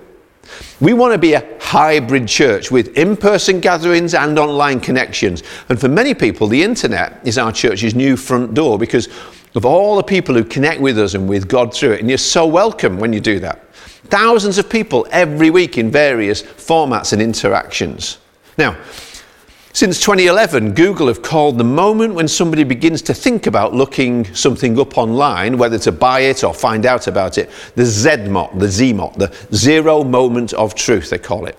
We 0.79 0.93
want 0.93 1.13
to 1.13 1.17
be 1.17 1.33
a 1.33 1.57
hybrid 1.59 2.27
church 2.27 2.71
with 2.71 2.97
in 2.97 3.15
person 3.15 3.59
gatherings 3.59 4.13
and 4.13 4.37
online 4.37 4.79
connections. 4.79 5.43
And 5.69 5.79
for 5.79 5.87
many 5.87 6.13
people, 6.13 6.47
the 6.47 6.61
internet 6.61 7.19
is 7.25 7.37
our 7.37 7.51
church's 7.51 7.95
new 7.95 8.17
front 8.17 8.53
door 8.53 8.77
because 8.77 9.07
of 9.55 9.65
all 9.65 9.95
the 9.95 10.03
people 10.03 10.35
who 10.35 10.43
connect 10.43 10.81
with 10.81 10.97
us 10.97 11.13
and 11.13 11.29
with 11.29 11.47
God 11.47 11.73
through 11.73 11.93
it. 11.93 11.99
And 11.99 12.09
you're 12.09 12.17
so 12.17 12.45
welcome 12.45 12.99
when 12.99 13.13
you 13.13 13.19
do 13.19 13.39
that. 13.39 13.73
Thousands 14.05 14.57
of 14.57 14.69
people 14.69 15.07
every 15.11 15.49
week 15.49 15.77
in 15.77 15.89
various 15.89 16.43
formats 16.43 17.13
and 17.13 17.21
interactions. 17.21 18.17
Now, 18.57 18.77
since 19.75 19.99
2011, 20.01 20.73
Google 20.75 21.07
have 21.07 21.23
called 21.23 21.57
the 21.57 21.63
moment 21.63 22.13
when 22.13 22.27
somebody 22.27 22.63
begins 22.63 23.01
to 23.01 23.13
think 23.15 23.47
about 23.47 23.73
looking 23.73 24.23
something 24.35 24.79
up 24.79 24.99
online, 24.99 25.57
whether 25.57 25.79
to 25.79 25.91
buy 25.91 26.19
it 26.21 26.43
or 26.43 26.53
find 26.53 26.85
out 26.85 27.07
about 27.07 27.39
it, 27.39 27.49
the 27.75 27.81
ZMOT, 27.81 28.59
the 28.59 28.67
ZMOT, 28.67 29.15
the 29.15 29.55
zero 29.55 30.03
moment 30.03 30.53
of 30.53 30.75
truth, 30.75 31.09
they 31.09 31.17
call 31.17 31.47
it. 31.47 31.57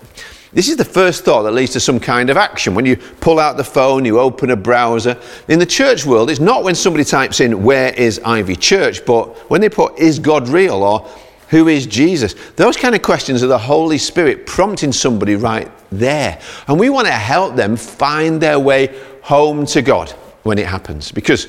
This 0.53 0.69
is 0.69 0.77
the 0.77 0.85
first 0.85 1.25
thought 1.25 1.43
that 1.43 1.51
leads 1.51 1.73
to 1.73 1.81
some 1.81 1.99
kind 1.99 2.29
of 2.29 2.37
action. 2.37 2.73
When 2.73 2.85
you 2.85 2.95
pull 2.95 3.37
out 3.37 3.57
the 3.57 3.65
phone, 3.65 4.05
you 4.05 4.17
open 4.21 4.51
a 4.51 4.55
browser. 4.55 5.19
In 5.49 5.59
the 5.59 5.65
church 5.65 6.05
world, 6.05 6.29
it's 6.29 6.39
not 6.39 6.63
when 6.63 6.75
somebody 6.75 7.03
types 7.03 7.41
in, 7.41 7.63
Where 7.63 7.93
is 7.95 8.21
Ivy 8.23 8.55
Church? 8.55 9.05
but 9.05 9.35
when 9.49 9.59
they 9.59 9.67
put, 9.67 9.99
Is 9.99 10.17
God 10.19 10.47
real? 10.47 10.81
or 10.81 11.05
who 11.49 11.67
is 11.67 11.85
Jesus? 11.85 12.35
Those 12.55 12.75
kind 12.75 12.95
of 12.95 13.01
questions 13.01 13.43
are 13.43 13.47
the 13.47 13.57
Holy 13.57 13.97
Spirit 13.97 14.45
prompting 14.45 14.91
somebody 14.91 15.35
right 15.35 15.71
there. 15.91 16.39
And 16.67 16.79
we 16.79 16.89
want 16.89 17.07
to 17.07 17.13
help 17.13 17.55
them 17.55 17.75
find 17.75 18.41
their 18.41 18.59
way 18.59 18.99
home 19.21 19.65
to 19.67 19.81
God 19.81 20.11
when 20.43 20.57
it 20.57 20.65
happens. 20.65 21.11
Because 21.11 21.45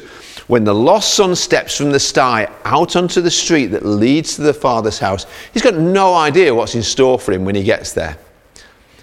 when 0.47 0.65
the 0.65 0.75
lost 0.75 1.15
son 1.15 1.35
steps 1.35 1.77
from 1.77 1.91
the 1.91 2.01
sty 2.01 2.51
out 2.65 2.95
onto 2.95 3.21
the 3.21 3.31
street 3.31 3.67
that 3.67 3.85
leads 3.85 4.37
to 4.37 4.43
the 4.43 4.55
Father's 4.55 4.99
house, 4.99 5.27
he's 5.53 5.63
got 5.63 5.75
no 5.75 6.15
idea 6.15 6.55
what's 6.55 6.75
in 6.75 6.83
store 6.83 7.19
for 7.19 7.33
him 7.33 7.45
when 7.45 7.55
he 7.55 7.63
gets 7.63 7.93
there. 7.93 8.17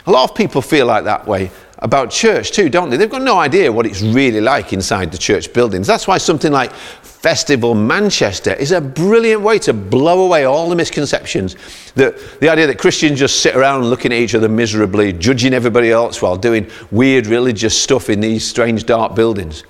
A 0.06 0.12
lot 0.12 0.30
of 0.30 0.36
people 0.36 0.62
feel 0.62 0.86
like 0.86 1.06
that 1.06 1.26
way 1.26 1.50
about 1.84 2.10
church 2.10 2.52
too, 2.52 2.70
don't 2.70 2.90
they? 2.90 2.98
They've 2.98 3.10
got 3.10 3.22
no 3.22 3.38
idea 3.38 3.72
what 3.72 3.86
it's 3.86 4.02
really 4.02 4.40
like 4.40 4.72
inside 4.72 5.12
the 5.12 5.18
church 5.18 5.52
buildings. 5.52 5.86
That's 5.86 6.08
why 6.08 6.18
something 6.18 6.52
like 6.52 6.72
Festival 6.74 7.76
Manchester 7.76 8.54
is 8.54 8.72
a 8.72 8.80
brilliant 8.82 9.42
way 9.42 9.60
to 9.60 9.74
blow 9.74 10.26
away 10.26 10.46
all 10.46 10.70
the 10.70 10.76
misconceptions. 10.76 11.56
The, 11.96 12.20
the 12.40 12.50
idea 12.50 12.68
that 12.68 12.80
Christians 12.80 13.20
just 13.20 13.42
sit 13.42 13.56
around 13.56 13.84
looking 13.86 14.14
at 14.14 14.18
each 14.18 14.34
other 14.34 14.48
miserably, 14.48 15.12
judging 15.12 15.54
everybody 15.54 15.92
else 15.92 16.22
while 16.22 16.38
doing 16.38 16.70
weird 16.90 17.28
religious 17.28 17.80
stuff 17.80 18.10
in 18.10 18.22
these 18.22 18.48
strange 18.48 18.86
dark 18.86 19.14
buildings. 19.14 19.64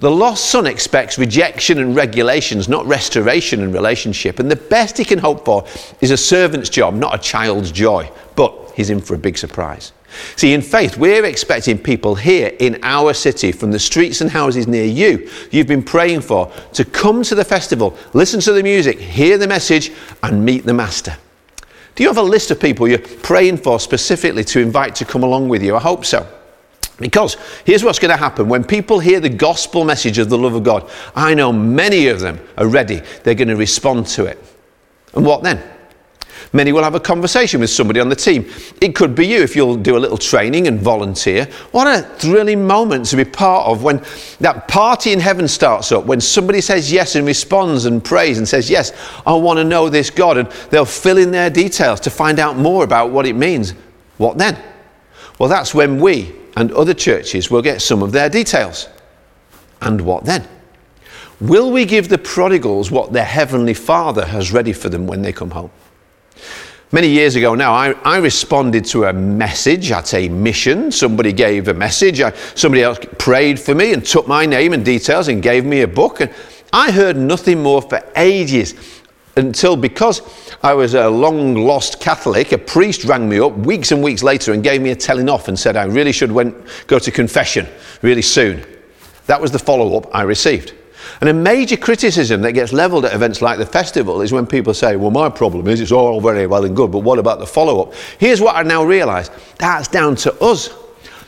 The 0.00 0.10
lost 0.10 0.46
son 0.46 0.66
expects 0.66 1.18
rejection 1.18 1.78
and 1.78 1.94
regulations, 1.94 2.70
not 2.70 2.86
restoration 2.86 3.62
and 3.62 3.74
relationship. 3.74 4.38
And 4.38 4.50
the 4.50 4.56
best 4.56 4.96
he 4.96 5.04
can 5.04 5.18
hope 5.18 5.44
for 5.44 5.66
is 6.00 6.10
a 6.10 6.16
servant's 6.16 6.70
job, 6.70 6.94
not 6.94 7.14
a 7.14 7.18
child's 7.18 7.70
joy. 7.70 8.10
But 8.34 8.72
he's 8.74 8.88
in 8.88 9.02
for 9.02 9.14
a 9.14 9.18
big 9.18 9.36
surprise. 9.36 9.92
See, 10.36 10.52
in 10.52 10.62
faith, 10.62 10.96
we're 10.96 11.24
expecting 11.24 11.78
people 11.78 12.14
here 12.14 12.54
in 12.58 12.78
our 12.82 13.14
city, 13.14 13.52
from 13.52 13.70
the 13.70 13.78
streets 13.78 14.20
and 14.20 14.30
houses 14.30 14.66
near 14.66 14.84
you, 14.84 15.30
you've 15.50 15.66
been 15.66 15.82
praying 15.82 16.22
for, 16.22 16.52
to 16.72 16.84
come 16.84 17.22
to 17.24 17.34
the 17.34 17.44
festival, 17.44 17.96
listen 18.12 18.40
to 18.40 18.52
the 18.52 18.62
music, 18.62 18.98
hear 18.98 19.38
the 19.38 19.46
message, 19.46 19.92
and 20.22 20.44
meet 20.44 20.64
the 20.64 20.74
Master. 20.74 21.16
Do 21.94 22.02
you 22.02 22.08
have 22.08 22.18
a 22.18 22.22
list 22.22 22.50
of 22.50 22.60
people 22.60 22.88
you're 22.88 22.98
praying 22.98 23.58
for 23.58 23.78
specifically 23.78 24.44
to 24.44 24.60
invite 24.60 24.94
to 24.96 25.04
come 25.04 25.22
along 25.22 25.48
with 25.48 25.62
you? 25.62 25.76
I 25.76 25.80
hope 25.80 26.04
so. 26.04 26.26
Because 26.98 27.36
here's 27.64 27.82
what's 27.82 27.98
going 27.98 28.10
to 28.10 28.16
happen 28.16 28.48
when 28.48 28.62
people 28.62 29.00
hear 29.00 29.20
the 29.20 29.30
gospel 29.30 29.84
message 29.84 30.18
of 30.18 30.28
the 30.28 30.36
love 30.36 30.54
of 30.54 30.62
God, 30.62 30.88
I 31.16 31.34
know 31.34 31.52
many 31.52 32.08
of 32.08 32.20
them 32.20 32.38
are 32.58 32.66
ready. 32.66 33.02
They're 33.24 33.34
going 33.34 33.48
to 33.48 33.56
respond 33.56 34.06
to 34.08 34.26
it. 34.26 34.38
And 35.14 35.24
what 35.24 35.42
then? 35.42 35.62
Many 36.52 36.72
will 36.72 36.82
have 36.82 36.96
a 36.96 37.00
conversation 37.00 37.60
with 37.60 37.70
somebody 37.70 38.00
on 38.00 38.08
the 38.08 38.16
team. 38.16 38.44
It 38.80 38.96
could 38.96 39.14
be 39.14 39.24
you 39.24 39.40
if 39.40 39.54
you'll 39.54 39.76
do 39.76 39.96
a 39.96 40.00
little 40.00 40.18
training 40.18 40.66
and 40.66 40.80
volunteer. 40.80 41.44
What 41.70 41.86
a 41.86 42.02
thrilling 42.02 42.66
moment 42.66 43.06
to 43.06 43.16
be 43.16 43.24
part 43.24 43.68
of 43.68 43.84
when 43.84 44.02
that 44.40 44.66
party 44.66 45.12
in 45.12 45.20
heaven 45.20 45.46
starts 45.46 45.92
up, 45.92 46.06
when 46.06 46.20
somebody 46.20 46.60
says 46.60 46.90
yes 46.90 47.14
and 47.14 47.24
responds 47.24 47.84
and 47.84 48.04
prays 48.04 48.38
and 48.38 48.48
says, 48.48 48.68
Yes, 48.68 48.92
I 49.24 49.32
want 49.34 49.58
to 49.58 49.64
know 49.64 49.88
this 49.88 50.10
God. 50.10 50.38
And 50.38 50.50
they'll 50.70 50.84
fill 50.84 51.18
in 51.18 51.30
their 51.30 51.50
details 51.50 52.00
to 52.00 52.10
find 52.10 52.40
out 52.40 52.56
more 52.56 52.82
about 52.82 53.10
what 53.10 53.26
it 53.26 53.34
means. 53.34 53.74
What 54.18 54.36
then? 54.36 54.60
Well, 55.38 55.48
that's 55.48 55.72
when 55.72 56.00
we 56.00 56.34
and 56.56 56.72
other 56.72 56.94
churches 56.94 57.48
will 57.48 57.62
get 57.62 57.80
some 57.80 58.02
of 58.02 58.10
their 58.10 58.28
details. 58.28 58.88
And 59.80 60.00
what 60.00 60.24
then? 60.24 60.48
Will 61.40 61.70
we 61.70 61.86
give 61.86 62.08
the 62.08 62.18
prodigals 62.18 62.90
what 62.90 63.12
their 63.12 63.24
heavenly 63.24 63.72
Father 63.72 64.26
has 64.26 64.52
ready 64.52 64.72
for 64.72 64.88
them 64.88 65.06
when 65.06 65.22
they 65.22 65.32
come 65.32 65.52
home? 65.52 65.70
Many 66.92 67.06
years 67.06 67.36
ago 67.36 67.54
now, 67.54 67.72
I, 67.72 67.92
I, 68.02 68.18
responded 68.18 68.84
to 68.86 69.04
a 69.04 69.12
message 69.12 69.92
at 69.92 70.12
a 70.12 70.28
mission. 70.28 70.90
Somebody 70.90 71.32
gave 71.32 71.68
a 71.68 71.74
message. 71.74 72.20
I, 72.20 72.32
somebody 72.56 72.82
else 72.82 72.98
prayed 73.16 73.60
for 73.60 73.76
me 73.76 73.92
and 73.92 74.04
took 74.04 74.26
my 74.26 74.44
name 74.44 74.72
and 74.72 74.84
details 74.84 75.28
and 75.28 75.40
gave 75.40 75.64
me 75.64 75.82
a 75.82 75.88
book. 75.88 76.20
And 76.20 76.34
I 76.72 76.90
heard 76.90 77.16
nothing 77.16 77.62
more 77.62 77.80
for 77.80 78.02
ages 78.16 78.74
until, 79.36 79.76
because 79.76 80.20
I 80.64 80.74
was 80.74 80.94
a 80.94 81.08
long 81.08 81.54
lost 81.54 82.00
Catholic, 82.00 82.50
a 82.50 82.58
priest 82.58 83.04
rang 83.04 83.28
me 83.28 83.38
up 83.38 83.56
weeks 83.56 83.92
and 83.92 84.02
weeks 84.02 84.24
later 84.24 84.52
and 84.52 84.60
gave 84.60 84.82
me 84.82 84.90
a 84.90 84.96
telling 84.96 85.28
off 85.28 85.46
and 85.46 85.56
said 85.56 85.76
I 85.76 85.84
really 85.84 86.12
should 86.12 86.32
went, 86.32 86.56
go 86.88 86.98
to 86.98 87.10
confession 87.12 87.68
really 88.02 88.22
soon. 88.22 88.64
That 89.26 89.40
was 89.40 89.52
the 89.52 89.60
follow 89.60 89.96
up 89.96 90.12
I 90.12 90.22
received. 90.22 90.74
And 91.20 91.28
a 91.28 91.34
major 91.34 91.76
criticism 91.76 92.40
that 92.42 92.52
gets 92.52 92.72
levelled 92.72 93.04
at 93.04 93.14
events 93.14 93.42
like 93.42 93.58
the 93.58 93.66
festival 93.66 94.22
is 94.22 94.32
when 94.32 94.46
people 94.46 94.74
say, 94.74 94.96
well, 94.96 95.10
my 95.10 95.28
problem 95.28 95.68
is 95.68 95.80
it's 95.80 95.92
all 95.92 96.20
very 96.20 96.46
well 96.46 96.64
and 96.64 96.74
good, 96.74 96.90
but 96.90 97.00
what 97.00 97.18
about 97.18 97.38
the 97.38 97.46
follow 97.46 97.82
up? 97.82 97.94
Here's 98.18 98.40
what 98.40 98.56
I 98.56 98.62
now 98.62 98.84
realise 98.84 99.30
that's 99.58 99.88
down 99.88 100.16
to 100.16 100.34
us. 100.42 100.70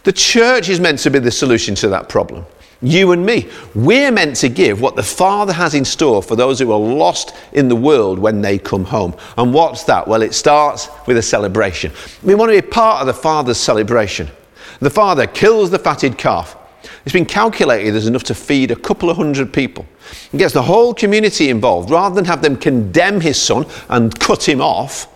The 0.04 0.12
church 0.12 0.68
is 0.68 0.80
meant 0.80 0.98
to 1.00 1.10
be 1.10 1.18
the 1.18 1.30
solution 1.30 1.74
to 1.76 1.88
that 1.88 2.08
problem. 2.08 2.44
You 2.82 3.12
and 3.12 3.24
me. 3.24 3.48
We're 3.76 4.10
meant 4.10 4.34
to 4.36 4.48
give 4.48 4.80
what 4.80 4.96
the 4.96 5.04
Father 5.04 5.52
has 5.52 5.74
in 5.74 5.84
store 5.84 6.20
for 6.20 6.34
those 6.34 6.58
who 6.58 6.72
are 6.72 6.78
lost 6.78 7.36
in 7.52 7.68
the 7.68 7.76
world 7.76 8.18
when 8.18 8.40
they 8.42 8.58
come 8.58 8.84
home. 8.84 9.14
And 9.38 9.54
what's 9.54 9.84
that? 9.84 10.08
Well, 10.08 10.22
it 10.22 10.34
starts 10.34 10.88
with 11.06 11.16
a 11.16 11.22
celebration. 11.22 11.92
We 12.24 12.34
want 12.34 12.50
to 12.50 12.60
be 12.60 12.66
part 12.66 13.00
of 13.00 13.06
the 13.06 13.14
Father's 13.14 13.58
celebration. 13.58 14.28
The 14.80 14.90
Father 14.90 15.28
kills 15.28 15.70
the 15.70 15.78
fatted 15.78 16.18
calf. 16.18 16.56
It's 17.04 17.12
been 17.12 17.26
calculated 17.26 17.92
there's 17.92 18.06
enough 18.06 18.24
to 18.24 18.34
feed 18.34 18.70
a 18.70 18.76
couple 18.76 19.10
of 19.10 19.16
hundred 19.16 19.52
people. 19.52 19.86
He 20.30 20.38
gets 20.38 20.54
the 20.54 20.62
whole 20.62 20.94
community 20.94 21.50
involved 21.50 21.90
rather 21.90 22.14
than 22.14 22.24
have 22.24 22.42
them 22.42 22.56
condemn 22.56 23.20
his 23.20 23.40
son 23.40 23.66
and 23.88 24.18
cut 24.18 24.48
him 24.48 24.60
off. 24.60 25.08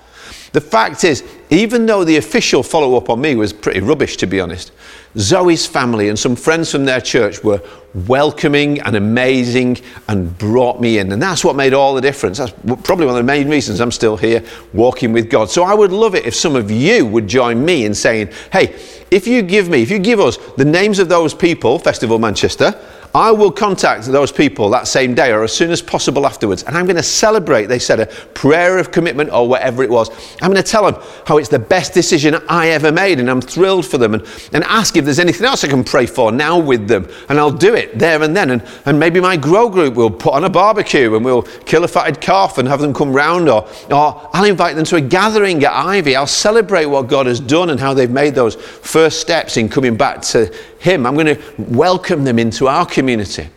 The 0.57 0.63
fact 0.63 1.05
is, 1.05 1.23
even 1.51 1.85
though 1.85 2.03
the 2.03 2.17
official 2.17 2.63
follow 2.63 2.97
up 2.97 3.11
on 3.11 3.21
me 3.21 3.35
was 3.35 3.53
pretty 3.53 3.81
rubbish, 3.81 4.17
to 4.17 4.27
be 4.27 4.41
honest, 4.41 4.73
Zoe's 5.19 5.67
family 5.67 6.09
and 6.09 6.19
some 6.19 6.35
friends 6.35 6.73
from 6.73 6.87
their 6.87 7.03
church 7.03 7.45
were 7.45 7.61
welcoming 8.07 8.81
and 8.81 8.97
amazing 8.97 9.77
and 10.09 10.39
brought 10.39 10.81
me 10.81 10.97
in. 10.97 11.13
And 11.13 11.21
that's 11.21 11.45
what 11.45 11.57
made 11.57 11.75
all 11.75 11.95
the 11.95 12.01
difference. 12.01 12.39
That's 12.39 12.53
probably 12.85 13.05
one 13.05 13.17
of 13.17 13.17
the 13.17 13.23
main 13.31 13.51
reasons 13.51 13.83
I'm 13.83 13.93
still 13.93 14.17
here 14.17 14.43
walking 14.73 15.13
with 15.13 15.29
God. 15.29 15.51
So 15.51 15.63
I 15.63 15.75
would 15.75 15.93
love 15.93 16.15
it 16.15 16.25
if 16.25 16.35
some 16.35 16.57
of 16.57 16.71
you 16.71 17.05
would 17.05 17.29
join 17.29 17.63
me 17.63 17.85
in 17.85 17.95
saying, 17.95 18.31
hey, 18.51 18.81
if 19.11 19.27
you 19.27 19.43
give 19.43 19.69
me, 19.69 19.83
if 19.83 19.91
you 19.91 19.99
give 19.99 20.21
us 20.21 20.39
the 20.57 20.65
names 20.65 21.01
of 21.01 21.11
those 21.11 21.35
people, 21.35 21.79
Festival 21.79 22.19
Manchester, 22.19 22.81
I 23.17 23.31
will 23.31 23.51
contact 23.51 24.05
those 24.05 24.31
people 24.31 24.69
that 24.69 24.87
same 24.87 25.15
day 25.15 25.33
or 25.33 25.43
as 25.43 25.51
soon 25.51 25.71
as 25.71 25.81
possible 25.81 26.27
afterwards. 26.27 26.65
And 26.65 26.77
I'm 26.77 26.85
going 26.85 26.97
to 26.97 27.03
celebrate, 27.03 27.65
they 27.65 27.79
said, 27.79 27.99
a 27.99 28.07
prayer 28.35 28.77
of 28.77 28.93
commitment 28.93 29.31
or 29.31 29.49
whatever 29.49 29.83
it 29.83 29.89
was. 29.89 30.11
I'm 30.43 30.53
going 30.53 30.63
to 30.63 30.71
tell 30.71 30.85
them 30.85 31.03
how 31.25 31.39
it's 31.39 31.49
the 31.49 31.59
best 31.59 31.95
decision 31.95 32.35
I 32.47 32.69
ever 32.69 32.93
made 32.93 33.19
and 33.19 33.31
I'm 33.31 33.41
thrilled 33.41 33.87
for 33.87 33.97
them 33.97 34.13
and, 34.13 34.23
and 34.53 34.65
ask 34.65 34.99
if 34.99 35.07
there's 35.07 35.19
anything 35.19 35.47
else 35.47 35.65
I 35.65 35.69
can 35.69 35.83
pray 35.83 36.05
for 36.05 36.31
now 36.31 36.59
with 36.59 36.89
them. 36.89 37.09
And 37.31 37.39
I'll 37.39 37.51
do 37.51 37.75
it 37.75 37.99
there 37.99 38.23
and 38.23 38.37
then. 38.37 38.51
And, 38.51 38.63
and 38.85 39.01
maybe 39.01 39.19
my 39.19 39.39
grow 39.39 39.71
group 39.71 39.95
will 39.95 40.11
put 40.11 40.35
on 40.35 40.45
a 40.45 40.51
barbecue 40.51 41.17
and 41.17 41.25
we'll 41.25 41.45
kill 41.65 41.85
a 41.85 41.89
fatted 41.89 42.21
calf 42.21 42.59
and 42.59 42.69
have 42.69 42.83
them 42.83 42.93
come 42.93 43.15
round. 43.15 43.49
Or, 43.49 43.67
or 43.91 44.29
I'll 44.35 44.45
invite 44.45 44.77
them 44.77 44.85
to 44.85 44.97
a 44.97 45.01
gathering 45.01 45.65
at 45.65 45.73
Ivy. 45.73 46.17
I'll 46.17 46.27
celebrate 46.27 46.85
what 46.85 47.07
God 47.07 47.25
has 47.25 47.41
done 47.41 47.71
and 47.71 47.81
how 47.81 47.95
they've 47.95 48.11
made 48.11 48.35
those 48.35 48.57
first 48.57 49.23
steps 49.23 49.57
in 49.57 49.71
coming 49.71 49.97
back 49.97 50.21
to 50.21 50.55
Him. 50.79 51.07
I'm 51.07 51.15
going 51.15 51.27
to 51.27 51.43
welcome 51.59 52.25
them 52.25 52.39
into 52.39 52.69
our 52.69 52.87
community. 52.87 53.49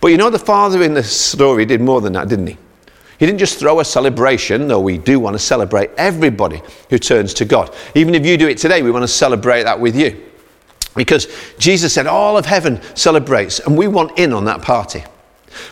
But 0.00 0.08
you 0.08 0.16
know, 0.16 0.30
the 0.30 0.38
father 0.38 0.82
in 0.82 0.94
the 0.94 1.02
story 1.02 1.64
did 1.64 1.80
more 1.80 2.00
than 2.00 2.12
that, 2.14 2.28
didn't 2.28 2.48
he? 2.48 2.58
He 3.18 3.24
didn't 3.24 3.38
just 3.38 3.58
throw 3.58 3.80
a 3.80 3.84
celebration, 3.84 4.68
though 4.68 4.80
we 4.80 4.98
do 4.98 5.18
want 5.18 5.34
to 5.34 5.38
celebrate 5.38 5.90
everybody 5.96 6.60
who 6.90 6.98
turns 6.98 7.32
to 7.34 7.44
God. 7.44 7.74
Even 7.94 8.14
if 8.14 8.26
you 8.26 8.36
do 8.36 8.48
it 8.48 8.58
today, 8.58 8.82
we 8.82 8.90
want 8.90 9.04
to 9.04 9.08
celebrate 9.08 9.62
that 9.62 9.80
with 9.80 9.96
you. 9.96 10.22
Because 10.94 11.28
Jesus 11.58 11.94
said 11.94 12.06
all 12.06 12.36
of 12.36 12.44
heaven 12.44 12.80
celebrates, 12.94 13.60
and 13.60 13.76
we 13.76 13.88
want 13.88 14.18
in 14.18 14.32
on 14.32 14.44
that 14.46 14.62
party. 14.62 15.04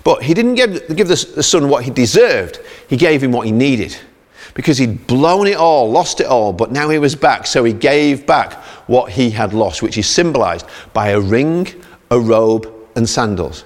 But 0.05 0.23
he 0.23 0.33
didn't 0.33 0.55
give, 0.55 0.97
give 0.97 1.09
the, 1.09 1.33
the 1.35 1.43
son 1.43 1.69
what 1.69 1.85
he 1.85 1.91
deserved, 1.91 2.61
he 2.89 2.97
gave 2.97 3.23
him 3.23 3.33
what 3.33 3.47
he 3.47 3.53
needed. 3.53 3.97
Because 4.55 4.79
he'd 4.79 5.07
blown 5.07 5.47
it 5.47 5.57
all, 5.57 5.91
lost 5.91 6.21
it 6.21 6.27
all, 6.27 6.53
but 6.53 6.71
now 6.71 6.89
he 6.89 6.99
was 6.99 7.17
back, 7.17 7.47
so 7.47 7.65
he 7.65 7.73
gave 7.73 8.25
back 8.27 8.55
what 8.87 9.11
he 9.11 9.31
had 9.31 9.53
lost, 9.53 9.83
which 9.83 9.99
is 9.99 10.07
symbolized 10.07 10.67
by 10.93 11.09
a 11.09 11.21
ring, 11.21 11.67
a 12.11 12.21
robe, 12.21 12.73
and 12.95 13.09
sandals. 13.09 13.65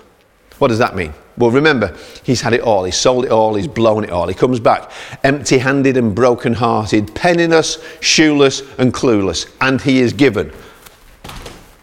What 0.59 0.68
does 0.68 0.78
that 0.78 0.97
mean? 0.97 1.12
Well, 1.37 1.52
remember, 1.52 1.97
he's 2.25 2.40
had 2.40 2.52
it 2.52 2.62
all. 2.62 2.83
He's 2.83 2.97
sold 2.97 3.25
it 3.25 3.30
all. 3.30 3.54
He's 3.54 3.68
blown 3.68 4.02
it 4.02 4.11
all. 4.11 4.26
He 4.26 4.35
comes 4.35 4.59
back 4.59 4.90
empty 5.23 5.59
handed 5.59 5.97
and 5.97 6.14
broken 6.14 6.54
hearted, 6.54 7.14
penniless, 7.14 7.78
shoeless, 8.00 8.62
and 8.78 8.92
clueless. 8.92 9.49
And 9.61 9.80
he 9.80 10.00
is 10.00 10.12
given 10.12 10.52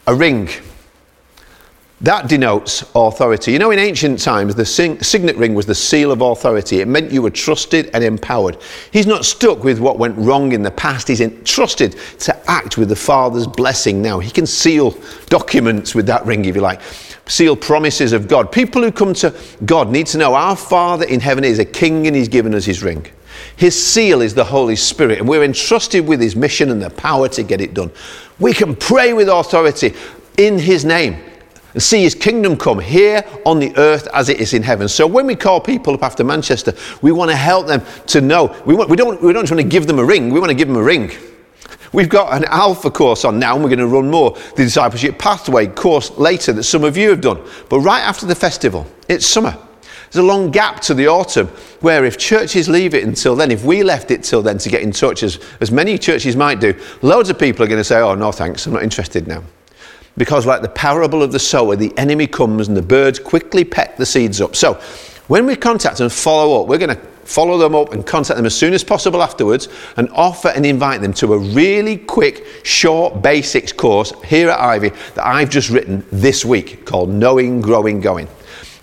a 0.08 0.14
ring, 0.14 0.50
That 2.02 2.28
denotes 2.28 2.84
authority. 2.94 3.54
You 3.54 3.60
know, 3.60 3.72
in 3.72 3.80
ancient 3.80 4.20
times, 4.20 4.54
the 4.54 4.66
signet 4.66 5.38
ring 5.38 5.54
was 5.54 5.66
the 5.66 5.74
seal 5.74 6.12
of 6.12 6.20
authority. 6.20 6.82
It 6.82 6.90
meant 6.90 7.10
you 7.10 7.22
were 7.22 7.30
trusted 7.30 7.90
and 7.94 8.04
empowered. 8.04 8.58
He's 8.92 9.08
not 9.08 9.24
stuck 9.24 9.64
with 9.64 9.80
what 9.80 9.98
went 9.98 10.18
wrong 10.18 10.52
in 10.52 10.62
the 10.62 10.72
past. 10.72 11.08
He's 11.08 11.22
entrusted 11.22 11.96
to 12.20 12.52
act 12.52 12.78
with 12.78 12.90
the 12.90 12.98
Father's 12.98 13.48
blessing 13.48 14.02
now. 14.02 14.20
He 14.20 14.30
can 14.30 14.46
seal 14.46 14.94
documents 15.28 15.96
with 15.96 16.06
that 16.08 16.26
ring, 16.26 16.44
if 16.44 16.56
you 16.56 16.62
like, 16.62 16.82
seal 17.28 17.56
promises 17.56 18.12
of 18.12 18.28
God. 18.28 18.52
People 18.52 18.82
who 18.82 18.92
come 18.92 19.14
to 19.16 19.34
God 19.64 19.90
need 19.90 20.08
to 20.08 20.18
know 20.18 20.36
our 20.36 20.58
Father 20.58 21.06
in 21.06 21.22
heaven 21.22 21.46
is 21.46 21.60
a 21.60 21.66
king 21.66 22.08
and 22.08 22.16
He's 22.16 22.28
given 22.28 22.54
us 22.54 22.66
His 22.66 22.84
ring. 22.84 23.06
His 23.56 23.82
seal 23.82 24.22
is 24.22 24.34
the 24.34 24.44
Holy 24.44 24.76
Spirit, 24.76 25.20
and 25.20 25.30
we're 25.30 25.46
entrusted 25.46 26.06
with 26.06 26.20
His 26.20 26.36
mission 26.36 26.72
and 26.72 26.82
the 26.82 26.90
power 26.90 27.30
to 27.30 27.42
get 27.42 27.62
it 27.62 27.74
done. 27.74 27.90
We 28.38 28.52
can 28.52 28.76
pray 28.76 29.14
with 29.14 29.30
authority 29.30 29.94
in 30.38 30.60
His 30.60 30.84
name 30.84 31.24
and 31.76 31.84
see 31.84 32.02
his 32.02 32.16
kingdom 32.16 32.56
come 32.58 32.80
here 32.80 33.24
on 33.46 33.60
the 33.60 33.76
earth 33.78 34.08
as 34.14 34.30
it 34.30 34.40
is 34.40 34.54
in 34.54 34.64
heaven. 34.64 34.88
So 34.88 35.06
when 35.06 35.28
we 35.28 35.36
call 35.36 35.60
people 35.60 35.94
up 35.94 36.04
after 36.04 36.24
Manchester, 36.24 36.74
we 37.02 37.12
want 37.12 37.30
to 37.30 37.38
help 37.38 37.68
them 37.68 37.84
to 38.08 38.22
know. 38.22 38.56
We, 38.66 38.74
want, 38.74 38.90
we, 38.90 38.96
don't, 38.96 39.22
we 39.22 39.34
don't 39.34 39.44
just 39.44 39.52
want 39.52 39.62
to 39.62 39.68
give 39.68 39.86
them 39.86 40.00
a 40.00 40.06
ring, 40.06 40.32
we 40.32 40.40
want 40.40 40.50
to 40.50 40.56
give 40.56 40.70
them 40.70 40.78
a 40.78 40.84
ring. 40.84 41.12
We've 41.92 42.10
got 42.10 42.34
an 42.34 42.46
alpha 42.46 42.90
course 42.90 43.26
on 43.26 43.40
now, 43.40 43.56
and 43.56 43.64
we're 43.64 43.70
going 43.70 43.80
to 43.80 43.88
run 43.88 44.10
more. 44.10 44.32
The 44.32 44.64
discipleship 44.64 45.20
pathway 45.20 45.68
course 45.68 46.12
later 46.18 46.54
that 46.54 46.64
some 46.64 46.84
of 46.84 46.98
you 46.98 47.10
have 47.10 47.22
done. 47.22 47.42
But 47.70 47.80
right 47.80 48.02
after 48.02 48.26
the 48.26 48.36
festival, 48.36 48.88
it's 49.08 49.26
summer. 49.26 49.58
There's 50.12 50.24
a 50.24 50.28
long 50.28 50.52
gap 50.52 50.80
to 50.82 50.94
the 50.94 51.08
autumn 51.08 51.48
where 51.82 52.06
if 52.06 52.18
churches 52.18 52.70
leave 52.70 52.94
it 52.94 53.04
until 53.04 53.36
then, 53.36 53.52
if 53.52 53.66
we 53.66 53.84
left 53.84 54.12
it 54.12 54.24
till 54.24 54.42
then 54.42 54.58
to 54.60 54.70
get 54.70 54.82
in 54.82 54.92
touch, 54.92 55.24
as, 55.24 55.40
as 55.60 55.72
many 55.72 55.98
churches 55.98 56.38
might 56.38 56.62
do, 56.62 56.74
loads 57.02 57.30
of 57.30 57.38
people 57.38 57.66
are 57.66 57.68
going 57.68 57.80
to 57.80 57.84
say, 57.84 58.00
oh, 58.00 58.16
no 58.16 58.32
thanks, 58.32 58.66
I'm 58.66 58.74
not 58.74 58.84
interested 58.84 59.28
now. 59.28 59.44
Because, 60.18 60.46
like 60.46 60.62
the 60.62 60.70
parable 60.70 61.22
of 61.22 61.32
the 61.32 61.40
sower, 61.40 61.76
the 61.76 61.96
enemy 61.98 62.28
comes 62.28 62.68
and 62.68 62.78
the 62.78 62.82
birds 62.82 63.20
quickly 63.20 63.64
peck 63.64 63.98
the 63.98 64.06
seeds 64.06 64.40
up. 64.40 64.56
So, 64.56 64.76
when 65.28 65.46
we 65.46 65.56
contact 65.56 66.00
and 66.00 66.12
follow 66.12 66.62
up, 66.62 66.68
we're 66.68 66.78
going 66.78 66.96
to 66.96 67.02
follow 67.26 67.58
them 67.58 67.74
up 67.76 67.92
and 67.92 68.06
contact 68.06 68.38
them 68.38 68.46
as 68.46 68.56
soon 68.56 68.74
as 68.74 68.84
possible 68.84 69.22
afterwards 69.22 69.68
and 69.98 70.08
offer 70.12 70.50
and 70.50 70.66
invite 70.66 71.02
them 71.02 71.12
to 71.14 71.34
a 71.34 71.38
really 71.38 71.98
quick, 71.98 72.46
short 72.64 73.22
basics 73.22 73.74
course 73.74 74.14
here 74.24 74.50
at 74.50 74.60
Ivy 74.60 74.90
that 74.90 75.26
I've 75.26 75.50
just 75.50 75.70
written 75.70 76.06
this 76.12 76.46
week 76.46 76.86
called 76.86 77.10
Knowing, 77.10 77.62
Growing, 77.62 78.00
Going. 78.00 78.28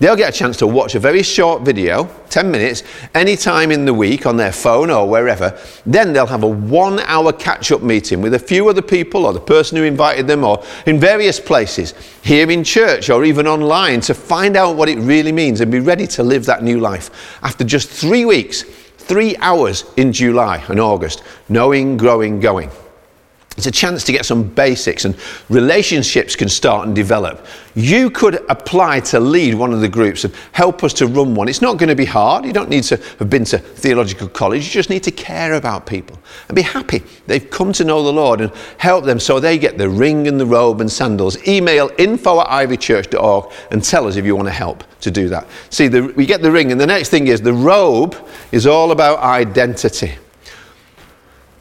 They'll 0.02 0.16
get 0.16 0.34
a 0.34 0.36
chance 0.36 0.56
to 0.56 0.66
watch 0.66 0.96
a 0.96 0.98
very 0.98 1.22
short 1.22 1.62
video, 1.62 2.10
10 2.28 2.50
minutes, 2.50 2.82
any 3.14 3.36
time 3.36 3.70
in 3.70 3.84
the 3.84 3.94
week 3.94 4.26
on 4.26 4.36
their 4.36 4.50
phone 4.50 4.90
or 4.90 5.08
wherever. 5.08 5.56
Then 5.86 6.12
they'll 6.12 6.26
have 6.26 6.42
a 6.42 6.48
one 6.48 6.98
hour 6.98 7.32
catch 7.32 7.70
up 7.70 7.82
meeting 7.82 8.20
with 8.20 8.34
a 8.34 8.38
few 8.40 8.68
other 8.68 8.82
people 8.82 9.26
or 9.26 9.32
the 9.32 9.38
person 9.38 9.76
who 9.76 9.84
invited 9.84 10.26
them 10.26 10.42
or 10.42 10.64
in 10.86 10.98
various 10.98 11.38
places, 11.38 11.94
here 12.24 12.50
in 12.50 12.64
church 12.64 13.10
or 13.10 13.24
even 13.24 13.46
online, 13.46 14.00
to 14.00 14.12
find 14.12 14.56
out 14.56 14.74
what 14.74 14.88
it 14.88 14.98
really 14.98 15.30
means 15.30 15.60
and 15.60 15.70
be 15.70 15.78
ready 15.78 16.08
to 16.08 16.24
live 16.24 16.46
that 16.46 16.64
new 16.64 16.80
life. 16.80 17.38
After 17.40 17.62
just 17.62 17.88
three 17.88 18.24
weeks, 18.24 18.62
three 18.62 19.36
hours 19.36 19.84
in 19.96 20.12
July 20.12 20.64
and 20.66 20.80
August, 20.80 21.22
knowing, 21.48 21.96
growing, 21.96 22.40
going. 22.40 22.72
It's 23.56 23.66
a 23.66 23.70
chance 23.70 24.02
to 24.04 24.12
get 24.12 24.24
some 24.24 24.44
basics 24.44 25.04
and 25.04 25.16
relationships 25.48 26.36
can 26.36 26.48
start 26.48 26.86
and 26.86 26.96
develop. 26.96 27.46
You 27.74 28.10
could 28.10 28.44
apply 28.48 29.00
to 29.00 29.20
lead 29.20 29.54
one 29.54 29.72
of 29.72 29.80
the 29.80 29.88
groups 29.88 30.24
and 30.24 30.34
help 30.52 30.82
us 30.84 30.92
to 30.94 31.06
run 31.06 31.34
one. 31.34 31.48
It's 31.48 31.60
not 31.60 31.76
going 31.76 31.88
to 31.88 31.94
be 31.94 32.04
hard. 32.04 32.44
You 32.44 32.52
don't 32.52 32.70
need 32.70 32.84
to 32.84 32.96
have 33.18 33.28
been 33.28 33.44
to 33.46 33.58
theological 33.58 34.28
college. 34.28 34.64
You 34.64 34.70
just 34.70 34.90
need 34.90 35.02
to 35.04 35.10
care 35.10 35.54
about 35.54 35.86
people 35.86 36.18
and 36.48 36.56
be 36.56 36.62
happy 36.62 37.02
they've 37.26 37.50
come 37.50 37.72
to 37.74 37.84
know 37.84 38.02
the 38.02 38.12
Lord 38.12 38.40
and 38.40 38.52
help 38.78 39.04
them 39.04 39.20
so 39.20 39.38
they 39.38 39.58
get 39.58 39.78
the 39.78 39.88
ring 39.88 40.28
and 40.28 40.40
the 40.40 40.46
robe 40.46 40.80
and 40.80 40.90
sandals. 40.90 41.36
Email 41.46 41.90
info 41.98 42.40
at 42.40 42.48
ivychurch.org 42.48 43.52
and 43.70 43.84
tell 43.84 44.06
us 44.06 44.16
if 44.16 44.24
you 44.24 44.34
want 44.34 44.48
to 44.48 44.52
help 44.52 44.84
to 45.02 45.10
do 45.10 45.28
that. 45.28 45.46
See, 45.70 45.88
the, 45.88 46.02
we 46.16 46.26
get 46.26 46.42
the 46.42 46.50
ring, 46.50 46.72
and 46.72 46.80
the 46.80 46.86
next 46.86 47.10
thing 47.10 47.26
is 47.26 47.40
the 47.40 47.52
robe 47.52 48.16
is 48.50 48.66
all 48.66 48.92
about 48.92 49.18
identity. 49.18 50.14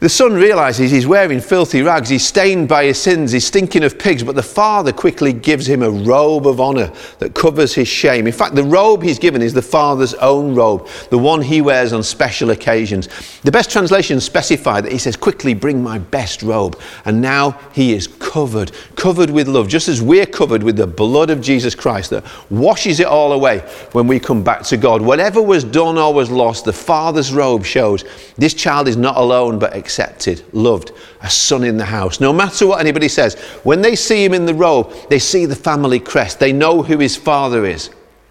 The 0.02 0.10
son 0.10 0.34
realizes 0.34 0.90
he's 0.90 1.06
wearing 1.06 1.40
filthy 1.40 1.84
rags, 1.84 2.10
he's 2.10 2.26
stained 2.26 2.68
by 2.68 2.86
his 2.86 3.00
sins, 3.00 3.34
he's 3.34 3.46
stinking 3.46 3.84
of 3.84 4.00
pigs, 4.00 4.24
but 4.24 4.34
the 4.34 4.42
father 4.42 4.92
quickly 4.92 5.32
gives 5.32 5.68
him 5.68 5.84
a 5.84 5.92
robe 5.92 6.48
of 6.48 6.60
honor 6.60 6.92
that 7.20 7.36
covers 7.36 7.76
his 7.76 7.88
shame. 7.88 8.26
In 8.26 8.34
fact, 8.34 8.56
the 8.56 8.64
robe 8.64 9.04
he's 9.04 9.20
given 9.20 9.44
is 9.44 9.54
the 9.54 9.62
father's 9.62 10.16
own 10.16 10.56
robe, 10.56 10.88
the 11.12 11.20
one 11.20 11.44
he 11.44 11.62
wears 11.62 11.94
on 11.94 12.02
special 12.02 12.50
occasions. 12.50 13.10
The 13.44 13.52
best 13.52 13.70
translations 13.70 14.24
specify 14.24 14.82
that 14.82 14.92
he 14.92 14.98
says, 14.98 15.16
Quickly 15.16 15.54
bring 15.54 15.84
my 15.84 16.00
best 16.00 16.42
robe. 16.42 16.82
And 17.06 17.22
now 17.22 17.60
he 17.72 17.94
is 17.94 18.08
covered, 18.08 18.72
covered 18.96 19.30
with 19.30 19.48
love, 19.48 19.68
just 19.68 19.88
as 19.88 20.02
we're 20.02 20.26
covered 20.26 20.64
with 20.64 20.78
the 20.78 20.88
blood 20.88 21.30
of 21.30 21.42
Jesus 21.42 21.76
Christ 21.76 22.10
that 22.10 22.26
washes 22.50 23.00
it 23.00 23.06
all 23.06 23.34
away 23.34 23.60
when 23.92 24.08
we 24.08 24.20
come 24.20 24.44
back 24.44 24.64
to 24.64 24.78
God. 24.78 25.04
Whatever 25.04 25.44
was 25.44 25.64
done 25.64 26.00
or 26.00 26.12
was 26.12 26.32
lost, 26.32 26.66
the 26.66 26.74
father's 26.74 27.32
robe 27.32 27.64
shows 27.64 28.04
this 28.36 28.56
child 28.56 28.88
is 28.88 28.98
not 28.98 29.16
alone 29.16 29.60
but 29.60 29.76
accepted, 29.92 30.42
loved, 30.54 30.94
a 31.22 31.30
son 31.30 31.66
in 31.66 31.76
the 31.76 31.84
house. 31.84 32.22
No 32.22 32.32
matter 32.32 32.66
what 32.66 32.80
anybody 32.80 33.10
says, 33.10 33.36
when 33.64 33.82
they 33.82 33.98
see 33.98 34.24
him 34.24 34.34
in 34.34 34.46
the 34.46 34.54
robe, 34.54 34.94
they 35.10 35.20
see 35.20 35.46
the 35.46 35.56
family 35.56 36.00
crest. 36.00 36.40
They 36.40 36.54
know 36.54 36.82
who 36.82 36.98
his 36.98 37.18
father 37.18 37.66
is, 37.66 37.90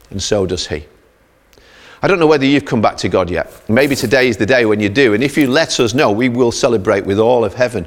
and 0.08 0.22
so 0.22 0.46
does 0.46 0.66
he. 0.66 0.86
I 2.02 2.08
don't 2.08 2.18
know 2.18 2.26
whether 2.26 2.46
you've 2.46 2.64
come 2.64 2.80
back 2.80 2.96
to 2.98 3.10
God 3.10 3.28
yet. 3.28 3.68
Maybe 3.68 3.94
today 3.94 4.28
is 4.28 4.38
the 4.38 4.46
day 4.46 4.64
when 4.64 4.80
you 4.80 4.88
do. 4.88 5.12
And 5.12 5.22
if 5.22 5.36
you 5.36 5.48
let 5.48 5.78
us 5.80 5.92
know, 5.92 6.10
we 6.10 6.30
will 6.30 6.50
celebrate 6.50 7.04
with 7.04 7.18
all 7.18 7.44
of 7.44 7.52
heaven 7.52 7.86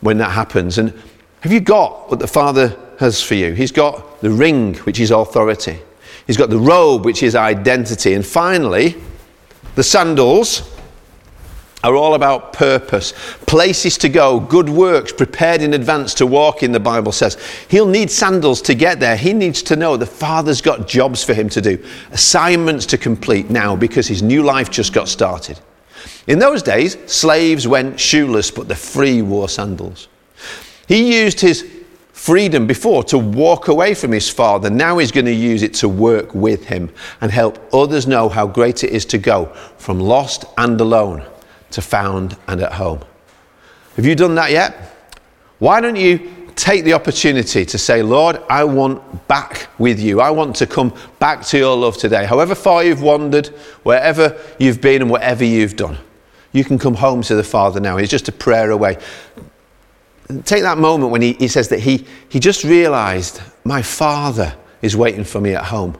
when 0.00 0.16
that 0.16 0.30
happens. 0.30 0.78
And 0.78 0.94
have 1.40 1.52
you 1.52 1.60
got 1.60 2.10
what 2.10 2.20
the 2.20 2.26
Father 2.26 2.74
has 3.00 3.22
for 3.22 3.34
you? 3.34 3.52
He's 3.52 3.70
got 3.70 4.22
the 4.22 4.30
ring, 4.30 4.76
which 4.86 4.98
is 4.98 5.10
authority. 5.10 5.78
He's 6.26 6.38
got 6.38 6.48
the 6.48 6.58
robe, 6.58 7.04
which 7.04 7.22
is 7.22 7.34
identity. 7.34 8.14
And 8.14 8.24
finally, 8.24 8.96
the 9.74 9.82
sandals 9.82 10.73
are 11.84 11.94
all 11.94 12.14
about 12.14 12.54
purpose, 12.54 13.12
places 13.46 13.98
to 13.98 14.08
go, 14.08 14.40
good 14.40 14.70
works 14.70 15.12
prepared 15.12 15.60
in 15.60 15.74
advance 15.74 16.14
to 16.14 16.26
walk 16.26 16.62
in, 16.62 16.72
the 16.72 16.80
Bible 16.80 17.12
says. 17.12 17.36
He'll 17.68 17.86
need 17.86 18.10
sandals 18.10 18.62
to 18.62 18.74
get 18.74 19.00
there. 19.00 19.16
He 19.16 19.34
needs 19.34 19.62
to 19.64 19.76
know 19.76 19.98
the 19.98 20.06
Father's 20.06 20.62
got 20.62 20.88
jobs 20.88 21.22
for 21.22 21.34
him 21.34 21.50
to 21.50 21.60
do, 21.60 21.84
assignments 22.10 22.86
to 22.86 22.98
complete 22.98 23.50
now 23.50 23.76
because 23.76 24.08
his 24.08 24.22
new 24.22 24.42
life 24.42 24.70
just 24.70 24.94
got 24.94 25.08
started. 25.08 25.60
In 26.26 26.38
those 26.38 26.62
days, 26.62 26.96
slaves 27.06 27.68
went 27.68 28.00
shoeless, 28.00 28.50
but 28.50 28.66
the 28.66 28.74
free 28.74 29.20
wore 29.20 29.50
sandals. 29.50 30.08
He 30.88 31.22
used 31.22 31.38
his 31.40 31.70
freedom 32.12 32.66
before 32.66 33.04
to 33.04 33.18
walk 33.18 33.68
away 33.68 33.92
from 33.92 34.12
his 34.12 34.30
father. 34.30 34.70
Now 34.70 34.96
he's 34.96 35.12
going 35.12 35.26
to 35.26 35.32
use 35.32 35.62
it 35.62 35.74
to 35.74 35.88
work 35.90 36.34
with 36.34 36.64
him 36.64 36.90
and 37.20 37.30
help 37.30 37.58
others 37.74 38.06
know 38.06 38.30
how 38.30 38.46
great 38.46 38.84
it 38.84 38.90
is 38.90 39.04
to 39.06 39.18
go 39.18 39.46
from 39.76 40.00
lost 40.00 40.46
and 40.56 40.80
alone 40.80 41.26
to 41.74 41.82
found 41.82 42.36
and 42.48 42.60
at 42.60 42.72
home. 42.72 43.00
Have 43.96 44.06
you 44.06 44.14
done 44.14 44.34
that 44.34 44.50
yet? 44.50 44.96
Why 45.58 45.80
don't 45.80 45.96
you 45.96 46.30
take 46.56 46.84
the 46.84 46.92
opportunity 46.92 47.64
to 47.64 47.78
say, 47.78 48.02
Lord, 48.02 48.40
I 48.48 48.64
want 48.64 49.28
back 49.28 49.68
with 49.78 50.00
you. 50.00 50.20
I 50.20 50.30
want 50.30 50.56
to 50.56 50.66
come 50.66 50.94
back 51.18 51.42
to 51.46 51.58
your 51.58 51.76
love 51.76 51.96
today. 51.96 52.24
However 52.24 52.54
far 52.54 52.84
you've 52.84 53.02
wandered, 53.02 53.48
wherever 53.82 54.40
you've 54.58 54.80
been, 54.80 55.02
and 55.02 55.10
whatever 55.10 55.44
you've 55.44 55.76
done, 55.76 55.98
you 56.52 56.64
can 56.64 56.78
come 56.78 56.94
home 56.94 57.22
to 57.22 57.34
the 57.34 57.44
Father 57.44 57.80
now. 57.80 57.96
He's 57.96 58.10
just 58.10 58.28
a 58.28 58.32
prayer 58.32 58.70
away. 58.70 58.98
Take 60.44 60.62
that 60.62 60.78
moment 60.78 61.10
when 61.12 61.22
he, 61.22 61.34
he 61.34 61.48
says 61.48 61.68
that 61.68 61.80
he, 61.80 62.06
he 62.28 62.40
just 62.40 62.64
realized, 62.64 63.40
my 63.64 63.82
Father 63.82 64.54
is 64.80 64.96
waiting 64.96 65.24
for 65.24 65.40
me 65.40 65.54
at 65.54 65.64
home. 65.64 65.96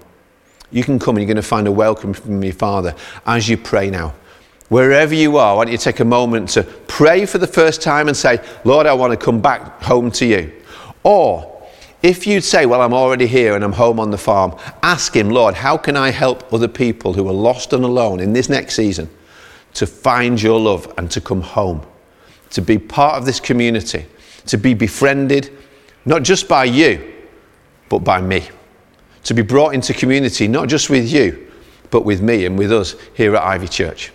You 0.71 0.83
can 0.83 0.99
come 0.99 1.17
and 1.17 1.23
you're 1.23 1.33
going 1.33 1.43
to 1.43 1.49
find 1.49 1.67
a 1.67 1.73
welcome 1.73 2.15
from 2.15 2.43
your 2.43 2.53
Father 2.53 2.95
as 3.27 3.49
you 3.49 3.57
pray 3.57 3.91
now. 3.91 4.15
Wherever 4.75 5.15
you 5.15 5.37
are, 5.37 5.53
I 5.53 5.57
want 5.57 5.71
you 5.71 5.79
take 5.79 6.01
a 6.01 6.05
moment 6.05 6.49
to 6.49 6.65
pray 6.65 7.27
for 7.27 7.39
the 7.39 7.47
first 7.47 7.81
time 7.81 8.09
and 8.09 8.17
say, 8.17 8.45
Lord, 8.65 8.89
I 8.89 8.93
want 8.93 9.13
to 9.13 9.17
come 9.17 9.41
back 9.41 9.81
home 9.81 10.11
to 10.11 10.27
you. 10.27 10.53
Or 11.05 11.63
if 12.03 12.27
you'd 12.27 12.43
say, 12.43 12.67
Well, 12.67 12.83
I'm 12.83 12.93
already 12.93 13.29
here 13.29 13.55
and 13.55 13.63
I'm 13.63 13.71
home 13.71 14.01
on 14.01 14.11
the 14.11 14.19
farm, 14.19 14.59
ask 14.83 15.15
Him, 15.15 15.31
Lord, 15.31 15.55
how 15.55 15.77
can 15.77 15.97
I 15.97 16.11
help 16.11 16.53
other 16.53 16.67
people 16.67 17.13
who 17.13 17.29
are 17.29 17.33
lost 17.33 17.73
and 17.73 17.85
alone 17.85 18.19
in 18.19 18.33
this 18.33 18.49
next 18.49 18.75
season 18.75 19.09
to 19.75 19.87
find 19.87 20.43
your 20.43 20.59
love 20.59 20.93
and 20.99 21.09
to 21.13 21.21
come 21.21 21.43
home, 21.43 21.87
to 22.51 22.61
be 22.61 22.77
part 22.77 23.15
of 23.15 23.27
this 23.27 23.39
community, 23.39 24.07
to 24.47 24.57
be 24.57 24.75
befriended, 24.75 25.57
not 26.05 26.25
just 26.25 26.49
by 26.49 26.65
you, 26.65 27.15
but 27.89 28.01
by 28.01 28.21
me, 28.21 28.49
to 29.23 29.35
be 29.35 29.43
brought 29.43 29.73
into 29.73 29.95
community, 29.95 30.49
not 30.49 30.67
just 30.67 30.91
with 30.91 31.09
you, 31.13 31.49
but 31.93 32.05
with 32.05 32.21
me 32.21 32.45
and 32.45 32.59
with 32.59 32.73
us 32.73 32.97
here 33.15 33.37
at 33.37 33.43
Ivy 33.45 33.69
Church. 33.69 34.11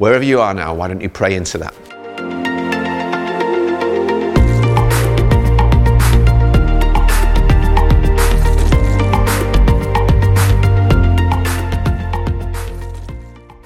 Wherever 0.00 0.24
you 0.24 0.40
are 0.40 0.54
now, 0.54 0.72
why 0.72 0.88
don't 0.88 1.02
you 1.02 1.10
pray 1.10 1.34
into 1.34 1.58
that? 1.58 1.74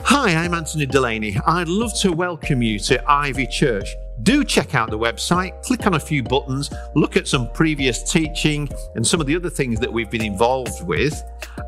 Hi, 0.03 0.35
I'm 0.35 0.55
Anthony 0.55 0.87
Delaney. 0.87 1.39
I'd 1.47 1.69
love 1.69 1.97
to 2.01 2.11
welcome 2.11 2.63
you 2.63 2.81
to 2.81 3.09
Ivy 3.09 3.47
Church 3.47 3.95
do 4.23 4.45
check 4.45 4.75
out 4.75 4.91
the 4.91 4.99
website, 4.99 5.63
click 5.63 5.87
on 5.87 5.95
a 5.95 6.01
few 6.01 6.23
buttons, 6.23 6.73
look 6.95 7.17
at 7.17 7.27
some 7.27 7.51
previous 7.53 8.11
teaching 8.11 8.69
and 8.95 9.07
some 9.07 9.21
of 9.21 9.27
the 9.27 9.37
other 9.37 9.51
things 9.51 9.81
that 9.81 9.93
we've 9.93 10.11
been 10.11 10.23
involved 10.23 10.87
with. 10.87 11.23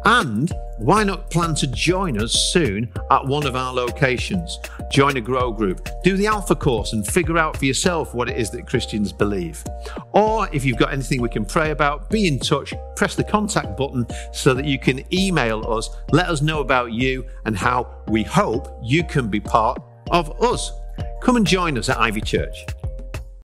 And 0.05 0.53
why 0.79 1.05
not 1.05 1.31
plan 1.31 1.55
to 1.57 1.67
join 1.67 2.21
us 2.21 2.33
soon 2.53 2.93
at 3.11 3.27
one 3.27 3.47
of 3.47 3.57
our 3.57 3.73
locations? 3.73 4.59
Join 4.91 5.17
a 5.17 5.21
grow 5.21 5.53
group, 5.53 5.89
do 6.05 6.17
the 6.17 6.27
Alpha 6.27 6.55
course, 6.55 6.93
and 6.93 7.07
figure 7.07 7.39
out 7.39 7.57
for 7.57 7.65
yourself 7.65 8.15
what 8.15 8.29
it 8.29 8.37
is 8.37 8.51
that 8.51 8.67
Christians 8.67 9.13
believe. 9.13 9.65
Or 10.13 10.49
if 10.53 10.65
you've 10.65 10.79
got 10.79 10.93
anything 10.93 11.21
we 11.21 11.29
can 11.29 11.45
pray 11.45 11.71
about, 11.73 12.09
be 12.11 12.29
in 12.29 12.39
touch, 12.39 12.73
press 12.95 13.17
the 13.17 13.25
contact 13.25 13.77
button 13.77 14.07
so 14.33 14.55
that 14.55 14.65
you 14.65 14.79
can 14.79 15.03
email 15.13 15.69
us, 15.71 15.91
let 16.13 16.29
us 16.29 16.43
know 16.43 16.61
about 16.61 16.93
you 16.93 17.27
and 17.45 17.57
how 17.57 18.03
we 18.09 18.23
hope 18.23 18.79
you 18.83 19.03
can 19.03 19.29
be 19.29 19.41
part 19.41 19.83
of 20.11 20.41
us. 20.43 20.73
Come 21.27 21.35
and 21.35 21.45
join 21.45 21.77
us 21.77 21.89
at 21.89 21.99
Ivy 21.99 22.21
Church. 22.21 22.65